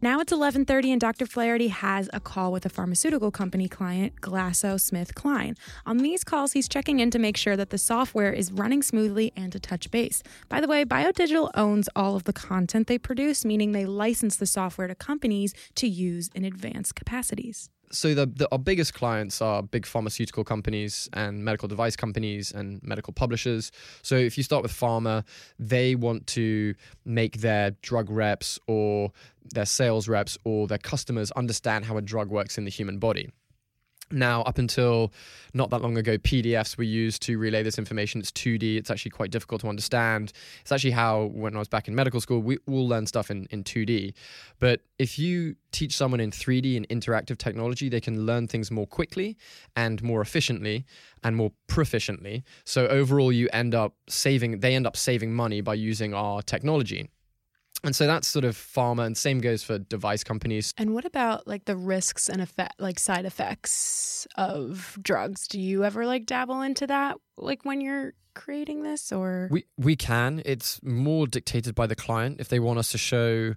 Now 0.00 0.20
it's 0.20 0.32
11:30 0.32 0.92
and 0.92 1.00
Dr. 1.00 1.26
Flaherty 1.26 1.68
has 1.68 2.08
a 2.12 2.20
call 2.20 2.52
with 2.52 2.64
a 2.64 2.68
pharmaceutical 2.68 3.32
company 3.32 3.66
client, 3.66 4.20
GlaxoSmithKline. 4.20 5.58
On 5.86 5.98
these 5.98 6.22
calls, 6.22 6.52
he's 6.52 6.68
checking 6.68 7.00
in 7.00 7.10
to 7.10 7.18
make 7.18 7.36
sure 7.36 7.56
that 7.56 7.70
the 7.70 7.78
software 7.78 8.32
is 8.32 8.52
running 8.52 8.80
smoothly 8.80 9.32
and 9.34 9.50
to 9.50 9.58
touch 9.58 9.90
base. 9.90 10.22
By 10.48 10.60
the 10.60 10.68
way, 10.68 10.84
BioDigital 10.84 11.50
owns 11.54 11.88
all 11.96 12.14
of 12.14 12.24
the 12.24 12.32
content 12.32 12.86
they 12.86 12.98
produce, 12.98 13.44
meaning 13.44 13.72
they 13.72 13.86
license 13.86 14.36
the 14.36 14.46
software 14.46 14.86
to 14.86 14.94
companies 14.94 15.52
to 15.74 15.88
use 15.88 16.30
in 16.32 16.44
advanced 16.44 16.94
capacities 16.94 17.68
so 17.90 18.14
the, 18.14 18.26
the, 18.26 18.48
our 18.52 18.58
biggest 18.58 18.94
clients 18.94 19.40
are 19.40 19.62
big 19.62 19.86
pharmaceutical 19.86 20.44
companies 20.44 21.08
and 21.12 21.44
medical 21.44 21.68
device 21.68 21.96
companies 21.96 22.52
and 22.52 22.82
medical 22.82 23.12
publishers. 23.12 23.70
So 24.02 24.16
if 24.16 24.36
you 24.36 24.44
start 24.44 24.62
with 24.62 24.72
pharma, 24.72 25.24
they 25.58 25.94
want 25.94 26.26
to 26.28 26.74
make 27.04 27.38
their 27.38 27.72
drug 27.82 28.10
reps 28.10 28.58
or 28.66 29.12
their 29.54 29.66
sales 29.66 30.08
reps 30.08 30.36
or 30.44 30.66
their 30.66 30.78
customers 30.78 31.30
understand 31.32 31.84
how 31.84 31.96
a 31.96 32.02
drug 32.02 32.30
works 32.30 32.58
in 32.58 32.64
the 32.64 32.70
human 32.70 32.98
body. 32.98 33.30
Now, 34.10 34.42
up 34.42 34.58
until 34.58 35.12
not 35.52 35.70
that 35.70 35.82
long 35.82 35.98
ago, 35.98 36.16
PDFs 36.16 36.78
were 36.78 36.84
used 36.84 37.22
to 37.22 37.38
relay 37.38 37.62
this 37.62 37.78
information. 37.78 38.20
It's 38.20 38.30
2D. 38.32 38.76
It's 38.76 38.90
actually 38.90 39.10
quite 39.10 39.30
difficult 39.30 39.60
to 39.62 39.68
understand. 39.68 40.32
It's 40.62 40.72
actually 40.72 40.92
how, 40.92 41.24
when 41.24 41.54
I 41.54 41.58
was 41.58 41.68
back 41.68 41.88
in 41.88 41.94
medical 41.94 42.20
school, 42.20 42.40
we 42.40 42.58
all 42.66 42.88
learned 42.88 43.08
stuff 43.08 43.30
in, 43.30 43.46
in 43.50 43.64
2D. 43.64 44.14
But 44.60 44.80
if 44.98 45.18
you 45.18 45.56
teach 45.72 45.94
someone 45.94 46.20
in 46.20 46.30
3D 46.30 46.76
and 46.76 46.88
interactive 46.88 47.38
technology, 47.38 47.88
they 47.88 48.00
can 48.00 48.24
learn 48.24 48.48
things 48.48 48.70
more 48.70 48.86
quickly 48.86 49.36
and 49.76 50.02
more 50.02 50.22
efficiently 50.22 50.86
and 51.22 51.36
more 51.36 51.52
proficiently. 51.68 52.42
So 52.64 52.86
overall, 52.86 53.30
you 53.30 53.48
end 53.52 53.74
up 53.74 53.94
saving, 54.08 54.60
they 54.60 54.74
end 54.74 54.86
up 54.86 54.96
saving 54.96 55.34
money 55.34 55.60
by 55.60 55.74
using 55.74 56.14
our 56.14 56.40
technology. 56.42 57.10
And 57.84 57.94
so 57.94 58.06
that's 58.06 58.26
sort 58.26 58.44
of 58.44 58.56
pharma, 58.56 59.06
and 59.06 59.16
same 59.16 59.40
goes 59.40 59.62
for 59.62 59.78
device 59.78 60.24
companies. 60.24 60.74
And 60.76 60.94
what 60.94 61.04
about 61.04 61.46
like 61.46 61.64
the 61.64 61.76
risks 61.76 62.28
and 62.28 62.40
effect, 62.40 62.80
like 62.80 62.98
side 62.98 63.24
effects 63.24 64.26
of 64.36 64.98
drugs? 65.00 65.46
Do 65.46 65.60
you 65.60 65.84
ever 65.84 66.04
like 66.04 66.26
dabble 66.26 66.62
into 66.62 66.88
that, 66.88 67.16
like 67.36 67.64
when 67.64 67.80
you're 67.80 68.14
creating 68.38 68.82
this, 68.82 69.12
or 69.12 69.48
we 69.50 69.64
we 69.76 69.96
can. 69.96 70.40
It's 70.44 70.80
more 70.82 71.26
dictated 71.26 71.74
by 71.74 71.86
the 71.86 71.96
client. 71.96 72.40
If 72.40 72.48
they 72.48 72.60
want 72.60 72.78
us 72.78 72.90
to 72.92 72.98
show 72.98 73.54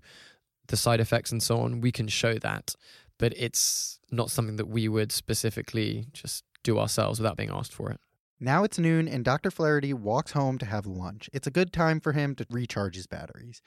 the 0.68 0.78
side 0.78 1.00
effects 1.00 1.32
and 1.32 1.42
so 1.42 1.62
on, 1.62 1.82
we 1.82 1.92
can 1.92 2.08
show 2.08 2.38
that. 2.40 2.76
But 3.18 3.34
it's 3.38 4.00
not 4.12 4.32
something 4.32 4.56
that 4.58 4.68
we 4.68 4.88
would 4.88 5.12
specifically 5.12 6.08
just 6.12 6.44
do 6.64 6.80
ourselves 6.80 7.20
without 7.20 7.38
being 7.38 7.52
asked 7.52 7.74
for 7.74 7.92
it. 7.92 8.00
Now 8.40 8.64
it's 8.64 8.80
noon, 8.80 9.08
and 9.08 9.24
Dr. 9.24 9.52
Flaherty 9.52 9.94
walks 9.94 10.32
home 10.32 10.58
to 10.58 10.66
have 10.66 10.88
lunch. 10.88 11.30
It's 11.32 11.46
a 11.46 11.52
good 11.52 11.72
time 11.72 12.00
for 12.00 12.14
him 12.14 12.34
to 12.36 12.46
recharge 12.50 12.96
his 12.96 13.06
batteries. 13.06 13.62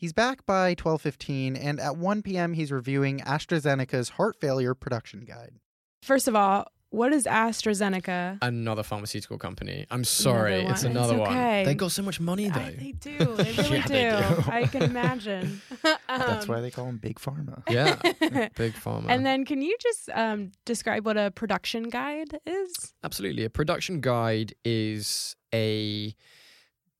He's 0.00 0.14
back 0.14 0.46
by 0.46 0.74
12:15 0.76 1.62
and 1.62 1.78
at 1.78 1.94
1 1.98 2.22
p.m. 2.22 2.54
he's 2.54 2.72
reviewing 2.72 3.18
AstraZeneca's 3.20 4.08
heart 4.08 4.34
failure 4.40 4.74
production 4.74 5.26
guide. 5.26 5.56
First 6.02 6.26
of 6.26 6.34
all, 6.34 6.68
what 6.88 7.12
is 7.12 7.24
AstraZeneca? 7.26 8.38
Another 8.40 8.82
pharmaceutical 8.82 9.36
company. 9.36 9.84
I'm 9.90 10.04
sorry, 10.04 10.60
Another 10.60 10.72
it's 10.72 10.82
another 10.84 11.14
It's 11.16 11.22
okay. 11.28 11.56
one. 11.58 11.64
They 11.66 11.74
got 11.74 11.92
so 11.92 12.02
much 12.02 12.18
money 12.18 12.48
though. 12.48 12.60
I, 12.60 12.70
they 12.78 12.92
do. 12.92 13.18
They 13.36 13.52
really 13.58 13.76
Yeah, 13.76 13.86
do. 13.86 14.36
they 14.36 14.42
do. 14.42 14.50
I 14.50 14.64
can 14.68 14.82
imagine. 14.84 15.60
That's 15.82 16.44
Um, 16.44 16.48
why 16.48 16.62
they 16.62 16.70
call 16.70 16.86
them 16.86 16.96
big 16.96 17.18
pharma. 17.20 17.62
yeah, 17.68 17.96
big 18.56 18.72
pharma. 18.72 19.04
And 19.10 19.26
then, 19.26 19.44
can 19.44 19.60
you 19.60 19.76
just 19.82 20.08
um, 20.14 20.52
describe 20.64 21.04
what 21.04 21.18
a 21.18 21.30
production 21.30 21.90
guide 21.90 22.38
is? 22.46 22.94
Absolutely. 23.04 23.44
A 23.44 23.50
production 23.50 24.00
guide 24.00 24.54
is 24.64 25.36
a 25.52 26.14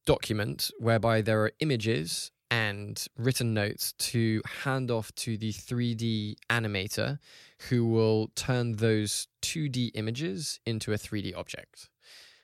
document 0.04 0.70
whereby 0.78 1.22
there 1.22 1.40
are 1.44 1.52
images 1.60 2.30
and 2.50 3.06
written 3.16 3.54
notes 3.54 3.92
to 3.92 4.42
hand 4.62 4.90
off 4.90 5.14
to 5.14 5.36
the 5.36 5.52
3D 5.52 6.36
animator 6.48 7.18
who 7.68 7.86
will 7.86 8.30
turn 8.34 8.76
those 8.76 9.28
2D 9.42 9.92
images 9.94 10.60
into 10.66 10.92
a 10.92 10.96
3D 10.96 11.36
object 11.36 11.88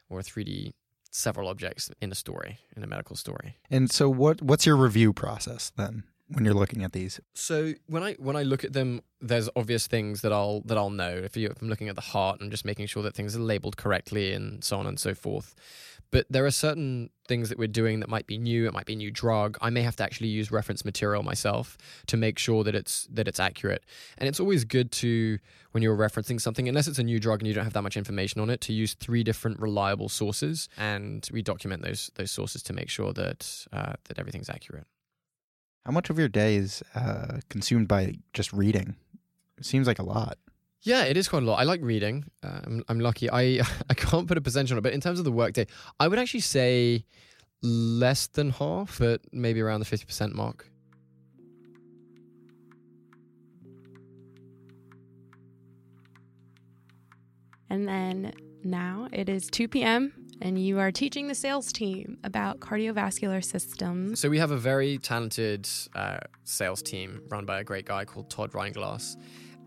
or 0.08 0.20
a 0.20 0.22
3D 0.22 0.72
several 1.10 1.48
objects 1.48 1.90
in 2.00 2.12
a 2.12 2.14
story, 2.14 2.58
in 2.76 2.84
a 2.84 2.86
medical 2.86 3.16
story. 3.16 3.56
And 3.70 3.90
so, 3.90 4.08
what 4.08 4.42
what's 4.42 4.66
your 4.66 4.76
review 4.76 5.12
process 5.12 5.72
then 5.76 6.04
when 6.28 6.44
you're 6.44 6.54
looking 6.54 6.84
at 6.84 6.92
these? 6.92 7.20
So 7.34 7.72
when 7.86 8.02
I 8.02 8.14
when 8.14 8.36
I 8.36 8.42
look 8.42 8.64
at 8.64 8.72
them, 8.72 9.00
there's 9.20 9.48
obvious 9.56 9.86
things 9.86 10.20
that 10.20 10.32
I'll 10.32 10.60
that 10.62 10.76
I'll 10.76 10.90
know. 10.90 11.10
If, 11.10 11.36
you, 11.36 11.48
if 11.48 11.60
I'm 11.62 11.68
looking 11.68 11.88
at 11.88 11.94
the 11.94 12.02
heart, 12.02 12.38
I'm 12.40 12.50
just 12.50 12.64
making 12.64 12.86
sure 12.86 13.02
that 13.02 13.14
things 13.14 13.34
are 13.34 13.40
labeled 13.40 13.76
correctly 13.76 14.32
and 14.32 14.62
so 14.62 14.78
on 14.78 14.86
and 14.86 15.00
so 15.00 15.14
forth. 15.14 15.54
But 16.10 16.26
there 16.30 16.46
are 16.46 16.50
certain 16.50 17.10
things 17.26 17.48
that 17.48 17.58
we're 17.58 17.66
doing 17.68 18.00
that 18.00 18.08
might 18.08 18.26
be 18.26 18.38
new. 18.38 18.66
It 18.66 18.72
might 18.72 18.86
be 18.86 18.92
a 18.92 18.96
new 18.96 19.10
drug. 19.10 19.58
I 19.60 19.70
may 19.70 19.82
have 19.82 19.96
to 19.96 20.04
actually 20.04 20.28
use 20.28 20.50
reference 20.50 20.84
material 20.84 21.22
myself 21.22 21.76
to 22.06 22.16
make 22.16 22.38
sure 22.38 22.64
that 22.64 22.74
it's 22.74 23.06
that 23.12 23.26
it's 23.28 23.40
accurate. 23.40 23.84
And 24.18 24.28
it's 24.28 24.40
always 24.40 24.64
good 24.64 24.92
to 24.92 25.38
when 25.72 25.82
you're 25.82 25.96
referencing 25.96 26.40
something, 26.40 26.68
unless 26.68 26.88
it's 26.88 26.98
a 26.98 27.02
new 27.02 27.18
drug 27.18 27.40
and 27.40 27.48
you 27.48 27.54
don't 27.54 27.64
have 27.64 27.72
that 27.72 27.82
much 27.82 27.96
information 27.96 28.40
on 28.40 28.50
it, 28.50 28.60
to 28.62 28.72
use 28.72 28.94
three 28.94 29.22
different 29.22 29.60
reliable 29.60 30.08
sources, 30.08 30.68
and 30.78 31.28
we 31.32 31.42
document 31.42 31.82
those 31.82 32.10
those 32.14 32.30
sources 32.30 32.62
to 32.64 32.72
make 32.72 32.88
sure 32.88 33.12
that 33.12 33.66
uh, 33.72 33.94
that 34.04 34.18
everything's 34.18 34.48
accurate. 34.48 34.86
How 35.84 35.92
much 35.92 36.10
of 36.10 36.18
your 36.18 36.28
day 36.28 36.56
is 36.56 36.82
uh, 36.94 37.38
consumed 37.48 37.88
by 37.88 38.14
just 38.32 38.52
reading? 38.52 38.96
It 39.58 39.64
seems 39.64 39.86
like 39.86 39.98
a 39.98 40.02
lot. 40.02 40.38
Yeah, 40.86 41.02
it 41.02 41.16
is 41.16 41.28
quite 41.28 41.42
a 41.42 41.46
lot. 41.46 41.58
I 41.58 41.64
like 41.64 41.80
reading. 41.82 42.26
Uh, 42.44 42.60
I'm, 42.64 42.84
I'm 42.88 43.00
lucky. 43.00 43.28
I 43.28 43.60
I 43.90 43.94
can't 43.94 44.28
put 44.28 44.38
a 44.38 44.40
percentage 44.40 44.70
on 44.70 44.78
it, 44.78 44.82
but 44.82 44.92
in 44.92 45.00
terms 45.00 45.18
of 45.18 45.24
the 45.24 45.32
workday, 45.32 45.66
I 45.98 46.06
would 46.06 46.18
actually 46.18 46.40
say 46.40 47.04
less 47.60 48.28
than 48.28 48.50
half, 48.50 49.00
but 49.00 49.20
maybe 49.32 49.60
around 49.60 49.80
the 49.80 49.86
50% 49.86 50.32
mark. 50.32 50.70
And 57.68 57.88
then 57.88 58.32
now 58.62 59.08
it 59.12 59.28
is 59.28 59.48
2 59.48 59.66
p.m. 59.66 60.12
and 60.40 60.56
you 60.56 60.78
are 60.78 60.92
teaching 60.92 61.26
the 61.26 61.34
sales 61.34 61.72
team 61.72 62.18
about 62.22 62.60
cardiovascular 62.60 63.44
systems. 63.44 64.20
So 64.20 64.28
we 64.28 64.38
have 64.38 64.52
a 64.52 64.56
very 64.56 64.98
talented 64.98 65.68
uh, 65.96 66.18
sales 66.44 66.80
team 66.80 67.22
run 67.28 67.44
by 67.44 67.58
a 67.58 67.64
great 67.64 67.86
guy 67.86 68.04
called 68.04 68.30
Todd 68.30 68.52
Reinglass. 68.52 69.16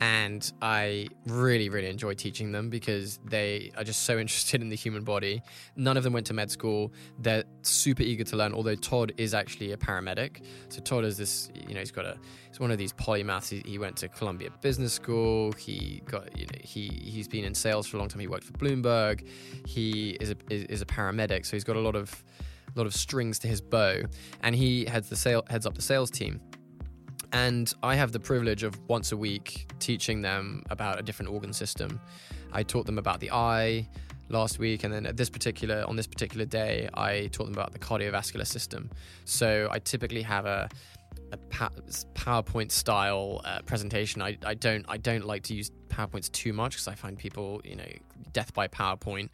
And 0.02 0.50
I 0.62 1.10
really, 1.26 1.70
really 1.70 1.90
enjoy 1.90 2.14
teaching 2.14 2.52
them 2.52 2.70
because 2.70 3.20
they 3.26 3.72
are 3.76 3.84
just 3.84 4.04
so 4.04 4.18
interested 4.20 4.62
in 4.62 4.70
the 4.70 4.76
human 4.76 5.04
body. 5.04 5.42
None 5.76 5.98
of 5.98 6.04
them 6.04 6.14
went 6.14 6.26
to 6.28 6.34
med 6.34 6.50
school. 6.50 6.94
They're 7.20 7.44
super 7.64 8.04
eager 8.04 8.24
to 8.26 8.38
learn, 8.38 8.54
although 8.54 8.76
Todd 8.76 9.14
is 9.18 9.34
actually 9.34 9.72
a 9.74 9.78
paramedic. 9.78 10.44
So 10.70 10.82
Todd 10.82 11.04
is 11.04 11.18
this, 11.18 11.52
you 11.68 11.74
know, 11.74 11.82
he's 11.82 11.92
got 11.92 12.06
a, 12.06 12.18
he's 12.48 12.60
one 12.60 12.72
of 12.72 12.78
these 12.78 12.94
polymaths. 12.94 13.50
He, 13.50 13.62
he 13.70 13.78
went 13.78 13.98
to 13.98 14.08
Columbia 14.08 14.50
Business 14.62 14.94
School. 14.94 15.52
He 15.54 16.02
got, 16.06 16.38
you 16.38 16.46
know, 16.46 16.60
he, 16.62 16.88
he's 17.04 17.28
been 17.28 17.44
in 17.44 17.54
sales 17.54 17.88
for 17.88 17.98
a 17.98 18.00
long 18.00 18.08
time. 18.08 18.22
He 18.22 18.28
worked 18.28 18.46
for 18.46 18.54
Bloomberg. 18.54 19.28
He 19.66 20.12
is 20.22 20.32
a, 20.32 20.36
is, 20.50 20.64
is 20.66 20.82
a 20.82 20.86
paramedic. 20.86 21.46
So 21.46 21.56
he's 21.58 21.66
got 21.66 21.76
a 21.76 21.82
lot 21.82 21.96
of, 21.96 22.24
a 22.74 22.80
lot 22.80 22.88
of 22.88 22.94
strings 22.94 23.38
to 23.40 23.48
his 23.48 23.60
bow. 23.60 24.04
And 24.42 24.56
he 24.56 24.86
heads 24.86 25.10
the 25.10 25.18
sale, 25.18 25.44
heads 25.50 25.66
up 25.66 25.76
the 25.76 25.82
sales 25.82 26.10
team. 26.10 26.40
And 27.32 27.72
I 27.84 27.96
have 27.96 28.12
the 28.12 28.20
privilege 28.20 28.64
of 28.64 28.80
once 28.88 29.12
a 29.12 29.18
week 29.18 29.72
teaching 29.80 30.22
them 30.22 30.64
about 30.70 31.00
a 31.00 31.04
different 31.04 31.32
organ 31.32 31.54
system. 31.54 32.00
I 32.52 32.64
taught 32.64 32.86
them 32.86 32.98
about 32.98 33.20
the 33.20 33.32
eye 33.32 33.88
last 34.30 34.60
week, 34.60 34.84
and 34.84 34.94
then 34.94 35.06
at 35.06 35.18
this 35.18 35.30
particular 35.30 35.84
on 35.88 35.96
this 35.96 36.08
particular 36.08 36.46
day, 36.46 36.90
I 36.94 37.30
taught 37.32 37.46
them 37.46 37.54
about 37.54 37.72
the 37.72 37.80
cardiovascular 37.80 38.48
system. 38.48 38.90
So 39.26 39.68
I 39.72 39.80
typically 39.80 40.24
have 40.24 40.46
a 40.46 40.70
a 41.32 41.38
PowerPoint 42.16 42.72
style 42.72 43.42
uh, 43.46 43.62
presentation. 43.62 44.22
I, 44.22 44.38
I 44.44 44.56
don't 44.56 44.86
I 44.88 44.98
don't 44.98 45.26
like 45.26 45.44
to 45.44 45.54
use 45.54 45.72
PowerPoints 45.90 46.32
too 46.32 46.54
much 46.54 46.74
because 46.74 46.88
I 46.88 46.96
find 46.96 47.18
people 47.18 47.62
you 47.64 47.76
know 47.76 47.92
death 48.32 48.54
by 48.54 48.68
PowerPoint. 48.68 49.30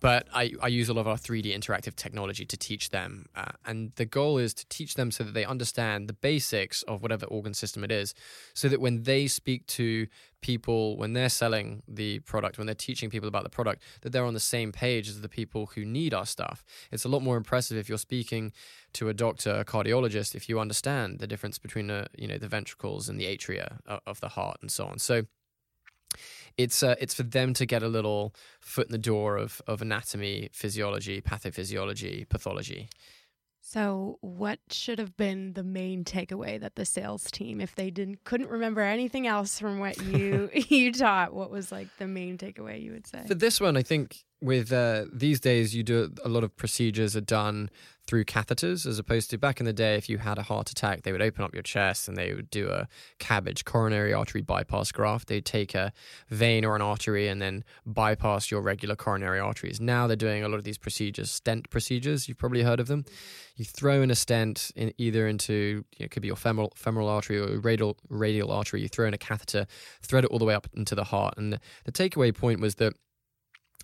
But 0.00 0.28
I, 0.32 0.52
I 0.62 0.68
use 0.68 0.88
a 0.88 0.94
lot 0.94 1.02
of 1.02 1.08
our 1.08 1.16
3D 1.16 1.54
interactive 1.54 1.94
technology 1.94 2.46
to 2.46 2.56
teach 2.56 2.88
them. 2.88 3.26
Uh, 3.34 3.52
and 3.66 3.92
the 3.96 4.06
goal 4.06 4.38
is 4.38 4.54
to 4.54 4.66
teach 4.68 4.94
them 4.94 5.10
so 5.10 5.24
that 5.24 5.34
they 5.34 5.44
understand 5.44 6.08
the 6.08 6.14
basics 6.14 6.82
of 6.84 7.02
whatever 7.02 7.26
organ 7.26 7.52
system 7.52 7.84
it 7.84 7.92
is, 7.92 8.14
so 8.54 8.68
that 8.68 8.80
when 8.80 9.02
they 9.02 9.26
speak 9.26 9.66
to 9.66 10.06
people, 10.40 10.96
when 10.96 11.12
they're 11.12 11.28
selling 11.28 11.82
the 11.86 12.20
product, 12.20 12.56
when 12.56 12.66
they're 12.66 12.74
teaching 12.74 13.10
people 13.10 13.28
about 13.28 13.42
the 13.42 13.50
product, 13.50 13.82
that 14.00 14.10
they're 14.10 14.24
on 14.24 14.32
the 14.32 14.40
same 14.40 14.72
page 14.72 15.08
as 15.08 15.20
the 15.20 15.28
people 15.28 15.66
who 15.74 15.84
need 15.84 16.14
our 16.14 16.24
stuff. 16.26 16.64
It's 16.90 17.04
a 17.04 17.08
lot 17.08 17.22
more 17.22 17.36
impressive 17.36 17.76
if 17.76 17.88
you're 17.88 17.98
speaking 17.98 18.52
to 18.94 19.10
a 19.10 19.14
doctor, 19.14 19.50
a 19.50 19.64
cardiologist, 19.66 20.34
if 20.34 20.48
you 20.48 20.58
understand 20.58 21.18
the 21.18 21.26
difference 21.26 21.58
between 21.58 21.88
the, 21.88 22.06
you 22.16 22.26
know, 22.26 22.38
the 22.38 22.48
ventricles 22.48 23.08
and 23.08 23.20
the 23.20 23.24
atria 23.24 23.78
of 24.06 24.20
the 24.20 24.28
heart 24.28 24.58
and 24.62 24.70
so 24.70 24.86
on. 24.86 24.98
So 24.98 25.26
it's 26.56 26.82
uh, 26.82 26.94
it's 27.00 27.14
for 27.14 27.22
them 27.22 27.54
to 27.54 27.66
get 27.66 27.82
a 27.82 27.88
little 27.88 28.34
foot 28.60 28.86
in 28.86 28.92
the 28.92 28.98
door 28.98 29.36
of 29.36 29.62
of 29.66 29.82
anatomy, 29.82 30.50
physiology, 30.52 31.20
pathophysiology, 31.20 32.28
pathology. 32.28 32.88
So, 33.62 34.18
what 34.20 34.58
should 34.70 34.98
have 34.98 35.16
been 35.16 35.52
the 35.52 35.62
main 35.62 36.02
takeaway 36.02 36.58
that 36.60 36.76
the 36.76 36.84
sales 36.84 37.30
team, 37.30 37.60
if 37.60 37.74
they 37.74 37.90
didn't 37.90 38.24
couldn't 38.24 38.48
remember 38.48 38.80
anything 38.80 39.26
else 39.26 39.60
from 39.60 39.78
what 39.78 40.00
you 40.02 40.50
you 40.68 40.92
taught, 40.92 41.34
what 41.34 41.50
was 41.50 41.70
like 41.70 41.88
the 41.98 42.06
main 42.06 42.38
takeaway 42.38 42.82
you 42.82 42.92
would 42.92 43.06
say? 43.06 43.22
For 43.26 43.34
this 43.34 43.60
one, 43.60 43.76
I 43.76 43.82
think 43.82 44.24
with 44.40 44.72
uh, 44.72 45.04
these 45.12 45.40
days 45.40 45.74
you 45.74 45.82
do 45.82 46.12
a 46.24 46.28
lot 46.28 46.44
of 46.44 46.56
procedures 46.56 47.14
are 47.14 47.20
done 47.20 47.70
through 48.06 48.24
catheters 48.24 48.86
as 48.86 48.98
opposed 48.98 49.30
to 49.30 49.38
back 49.38 49.60
in 49.60 49.66
the 49.66 49.72
day 49.72 49.94
if 49.94 50.08
you 50.08 50.18
had 50.18 50.38
a 50.38 50.42
heart 50.42 50.68
attack 50.70 51.02
they 51.02 51.12
would 51.12 51.22
open 51.22 51.44
up 51.44 51.54
your 51.54 51.62
chest 51.62 52.08
and 52.08 52.16
they 52.16 52.34
would 52.34 52.50
do 52.50 52.68
a 52.68 52.88
cabbage 53.18 53.64
coronary 53.64 54.12
artery 54.12 54.40
bypass 54.40 54.90
graft. 54.90 55.28
They'd 55.28 55.44
take 55.44 55.74
a 55.74 55.92
vein 56.28 56.64
or 56.64 56.74
an 56.74 56.82
artery 56.82 57.28
and 57.28 57.40
then 57.40 57.62
bypass 57.86 58.50
your 58.50 58.62
regular 58.62 58.96
coronary 58.96 59.38
arteries. 59.38 59.80
Now 59.80 60.06
they're 60.06 60.16
doing 60.16 60.42
a 60.42 60.48
lot 60.48 60.56
of 60.56 60.64
these 60.64 60.78
procedures 60.78 61.30
stent 61.30 61.70
procedures. 61.70 62.26
You've 62.26 62.38
probably 62.38 62.62
heard 62.62 62.80
of 62.80 62.88
them. 62.88 63.04
You 63.56 63.64
throw 63.64 64.02
in 64.02 64.10
a 64.10 64.16
stent 64.16 64.72
in 64.74 64.92
either 64.98 65.28
into 65.28 65.52
you 65.52 66.00
know, 66.00 66.04
it 66.06 66.10
could 66.10 66.22
be 66.22 66.28
your 66.28 66.36
femoral 66.36 66.72
femoral 66.74 67.08
artery 67.08 67.38
or 67.38 67.60
radial 67.60 67.96
radial 68.08 68.50
artery. 68.50 68.80
You 68.80 68.88
throw 68.88 69.06
in 69.06 69.14
a 69.14 69.18
catheter 69.18 69.66
thread 70.02 70.24
it 70.24 70.30
all 70.30 70.38
the 70.38 70.44
way 70.44 70.54
up 70.54 70.66
into 70.74 70.94
the 70.94 71.04
heart. 71.04 71.34
And 71.36 71.52
the, 71.52 71.60
the 71.84 71.92
takeaway 71.92 72.34
point 72.34 72.60
was 72.60 72.76
that 72.76 72.94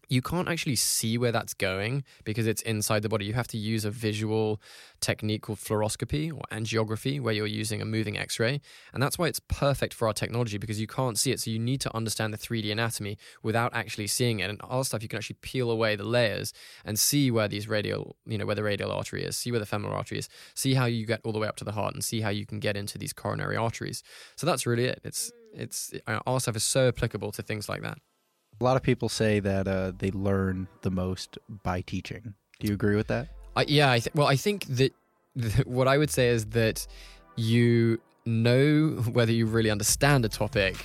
you 0.09 0.23
can't 0.23 0.49
actually 0.49 0.77
see 0.77 1.19
where 1.19 1.33
that's 1.33 1.55
going 1.55 2.05
because 2.25 2.47
it's 2.47 2.63
inside 2.63 3.03
the 3.03 3.09
body. 3.09 3.25
You 3.25 3.35
have 3.35 3.49
to 3.49 3.59
use 3.59 3.85
a 3.85 3.91
visual 3.91 4.61
technique 5.01 5.43
called 5.43 5.59
fluoroscopy 5.59 6.33
or 6.33 6.43
angiography, 6.53 7.21
where 7.21 7.35
you're 7.35 7.47
using 7.47 7.83
a 7.83 7.85
moving 7.85 8.17
x 8.17 8.39
ray. 8.39 8.61
And 8.93 9.03
that's 9.03 9.19
why 9.19 9.27
it's 9.27 9.41
perfect 9.41 9.95
for 9.95 10.07
our 10.07 10.15
technology 10.15 10.59
because 10.59 10.81
you 10.81 10.87
can't 10.87 11.19
see 11.19 11.33
it. 11.33 11.41
So 11.41 11.51
you 11.51 11.59
need 11.59 11.81
to 11.83 11.95
understand 11.95 12.33
the 12.33 12.39
3D 12.39 12.71
anatomy 12.71 13.19
without 13.43 13.75
actually 13.75 14.07
seeing 14.07 14.41
it. 14.41 14.49
And 14.49 14.61
our 14.65 14.85
stuff, 14.85 15.03
you 15.03 15.09
can 15.09 15.19
actually 15.19 15.39
peel 15.43 15.71
away 15.71 15.97
the 15.97 16.05
layers 16.05 16.53
and 16.85 16.99
see 16.99 17.31
where 17.31 17.49
these 17.49 17.69
radial, 17.69 18.17
you 18.27 18.39
know, 18.39 18.47
where 18.47 18.55
the 18.55 18.63
radial 18.63 18.93
artery 18.93 19.25
is, 19.25 19.37
see 19.37 19.51
where 19.51 19.61
the 19.61 19.67
femoral 19.67 19.95
artery 19.95 20.19
is, 20.19 20.29
see 20.55 20.75
how 20.75 20.85
you 20.87 21.05
get 21.05 21.21
all 21.25 21.33
the 21.33 21.39
way 21.39 21.49
up 21.49 21.57
to 21.57 21.65
the 21.65 21.73
heart, 21.73 21.95
and 21.95 22.05
see 22.05 22.21
how 22.21 22.31
you 22.31 22.47
can 22.47 22.61
get 22.61 22.77
into 22.77 22.97
these 22.99 23.13
coronary 23.13 23.57
arteries. 23.57 24.03
So 24.37 24.47
that's 24.47 24.67
really 24.67 24.85
it. 24.85 25.01
It's, 25.05 25.33
it's, 25.53 25.93
our 26.07 26.41
stuff 26.41 26.57
is 26.57 26.65
so 26.65 26.89
applicable 26.89 27.33
to 27.33 27.43
things 27.43 27.69
like 27.69 27.83
that. 27.83 27.99
A 28.61 28.65
lot 28.65 28.77
of 28.77 28.83
people 28.83 29.09
say 29.09 29.41
that 29.41 29.69
uh, 29.69 29.93
they 29.97 30.11
learn 30.11 30.69
the 30.83 30.91
most 30.91 31.39
by 31.63 31.83
teaching. 31.83 32.35
Do 32.59 32.69
you 32.69 32.75
agree 32.75 32.97
with 32.97 33.09
that? 33.09 33.29
Yeah, 33.67 33.91
I 33.91 33.99
th- 34.01 34.15
well, 34.15 34.27
I 34.27 34.37
think 34.37 34.67
that 34.67 34.93
th- 35.41 35.67
what 35.67 35.89
I 35.89 35.99
would 35.99 36.11
say 36.11 36.29
is 36.29 36.47
that 36.47 36.87
you 37.37 38.01
know 38.27 38.89
whether 39.13 39.31
you 39.31 39.47
really 39.47 39.71
understand 39.71 40.25
a 40.25 40.29
topic 40.29 40.77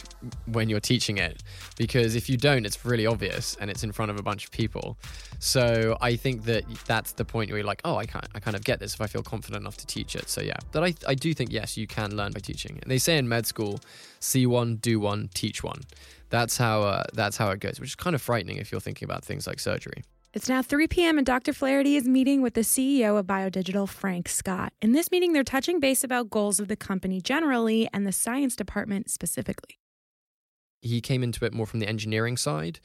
when 0.45 0.69
you're 0.69 0.79
teaching 0.79 1.17
it 1.17 1.41
because 1.75 2.13
if 2.15 2.29
you 2.29 2.37
don't 2.37 2.65
it's 2.65 2.85
really 2.85 3.07
obvious 3.07 3.57
and 3.59 3.71
it's 3.71 3.83
in 3.83 3.91
front 3.91 4.11
of 4.11 4.19
a 4.19 4.23
bunch 4.23 4.45
of 4.45 4.51
people. 4.51 4.95
So 5.39 5.97
i 6.01 6.15
think 6.15 6.43
that 6.43 6.63
that's 6.85 7.13
the 7.13 7.25
point 7.25 7.49
where 7.49 7.57
you're 7.57 7.65
like 7.65 7.81
oh 7.83 7.95
i 7.95 8.05
kind 8.05 8.27
I 8.35 8.39
kind 8.39 8.55
of 8.55 8.63
get 8.63 8.79
this 8.79 8.93
if 8.93 9.01
i 9.01 9.07
feel 9.07 9.23
confident 9.23 9.61
enough 9.61 9.77
to 9.77 9.87
teach 9.87 10.15
it. 10.15 10.29
So 10.29 10.41
yeah. 10.41 10.57
But 10.71 10.83
i, 10.83 10.93
I 11.07 11.15
do 11.15 11.33
think 11.33 11.51
yes 11.51 11.77
you 11.77 11.87
can 11.87 12.15
learn 12.15 12.31
by 12.31 12.41
teaching. 12.41 12.77
And 12.81 12.91
they 12.91 12.99
say 12.99 13.17
in 13.17 13.27
med 13.27 13.47
school 13.47 13.79
see 14.19 14.45
one 14.45 14.75
do 14.75 14.99
one 14.99 15.29
teach 15.33 15.63
one 15.63 15.81
that's 16.31 16.57
how 16.57 16.81
uh, 16.81 17.03
that's 17.13 17.37
how 17.37 17.51
it 17.51 17.59
goes, 17.59 17.79
which 17.79 17.89
is 17.89 17.95
kind 17.95 18.15
of 18.15 18.21
frightening 18.21 18.57
if 18.57 18.71
you're 18.71 18.81
thinking 18.81 19.05
about 19.05 19.23
things 19.23 19.45
like 19.45 19.59
surgery. 19.59 20.03
It's 20.33 20.47
now 20.47 20.61
3 20.61 20.87
p.m., 20.87 21.17
and 21.17 21.27
Dr. 21.27 21.51
Flaherty 21.51 21.97
is 21.97 22.07
meeting 22.07 22.41
with 22.41 22.53
the 22.53 22.61
CEO 22.61 23.19
of 23.19 23.27
BioDigital, 23.27 23.89
Frank 23.89 24.29
Sculli. 24.29 24.69
In 24.81 24.93
this 24.93 25.11
meeting, 25.11 25.33
they're 25.33 25.43
touching 25.43 25.81
base 25.81 26.05
about 26.05 26.29
goals 26.29 26.61
of 26.61 26.69
the 26.69 26.77
company 26.77 27.19
generally 27.19 27.89
and 27.91 28.07
the 28.07 28.13
science 28.13 28.55
department 28.55 29.11
specifically. 29.11 29.80
He 30.81 31.01
came 31.01 31.23
into 31.23 31.45
it 31.45 31.53
more 31.53 31.65
from 31.65 31.79
the 31.79 31.87
engineering 31.87 32.37
side. 32.37 32.79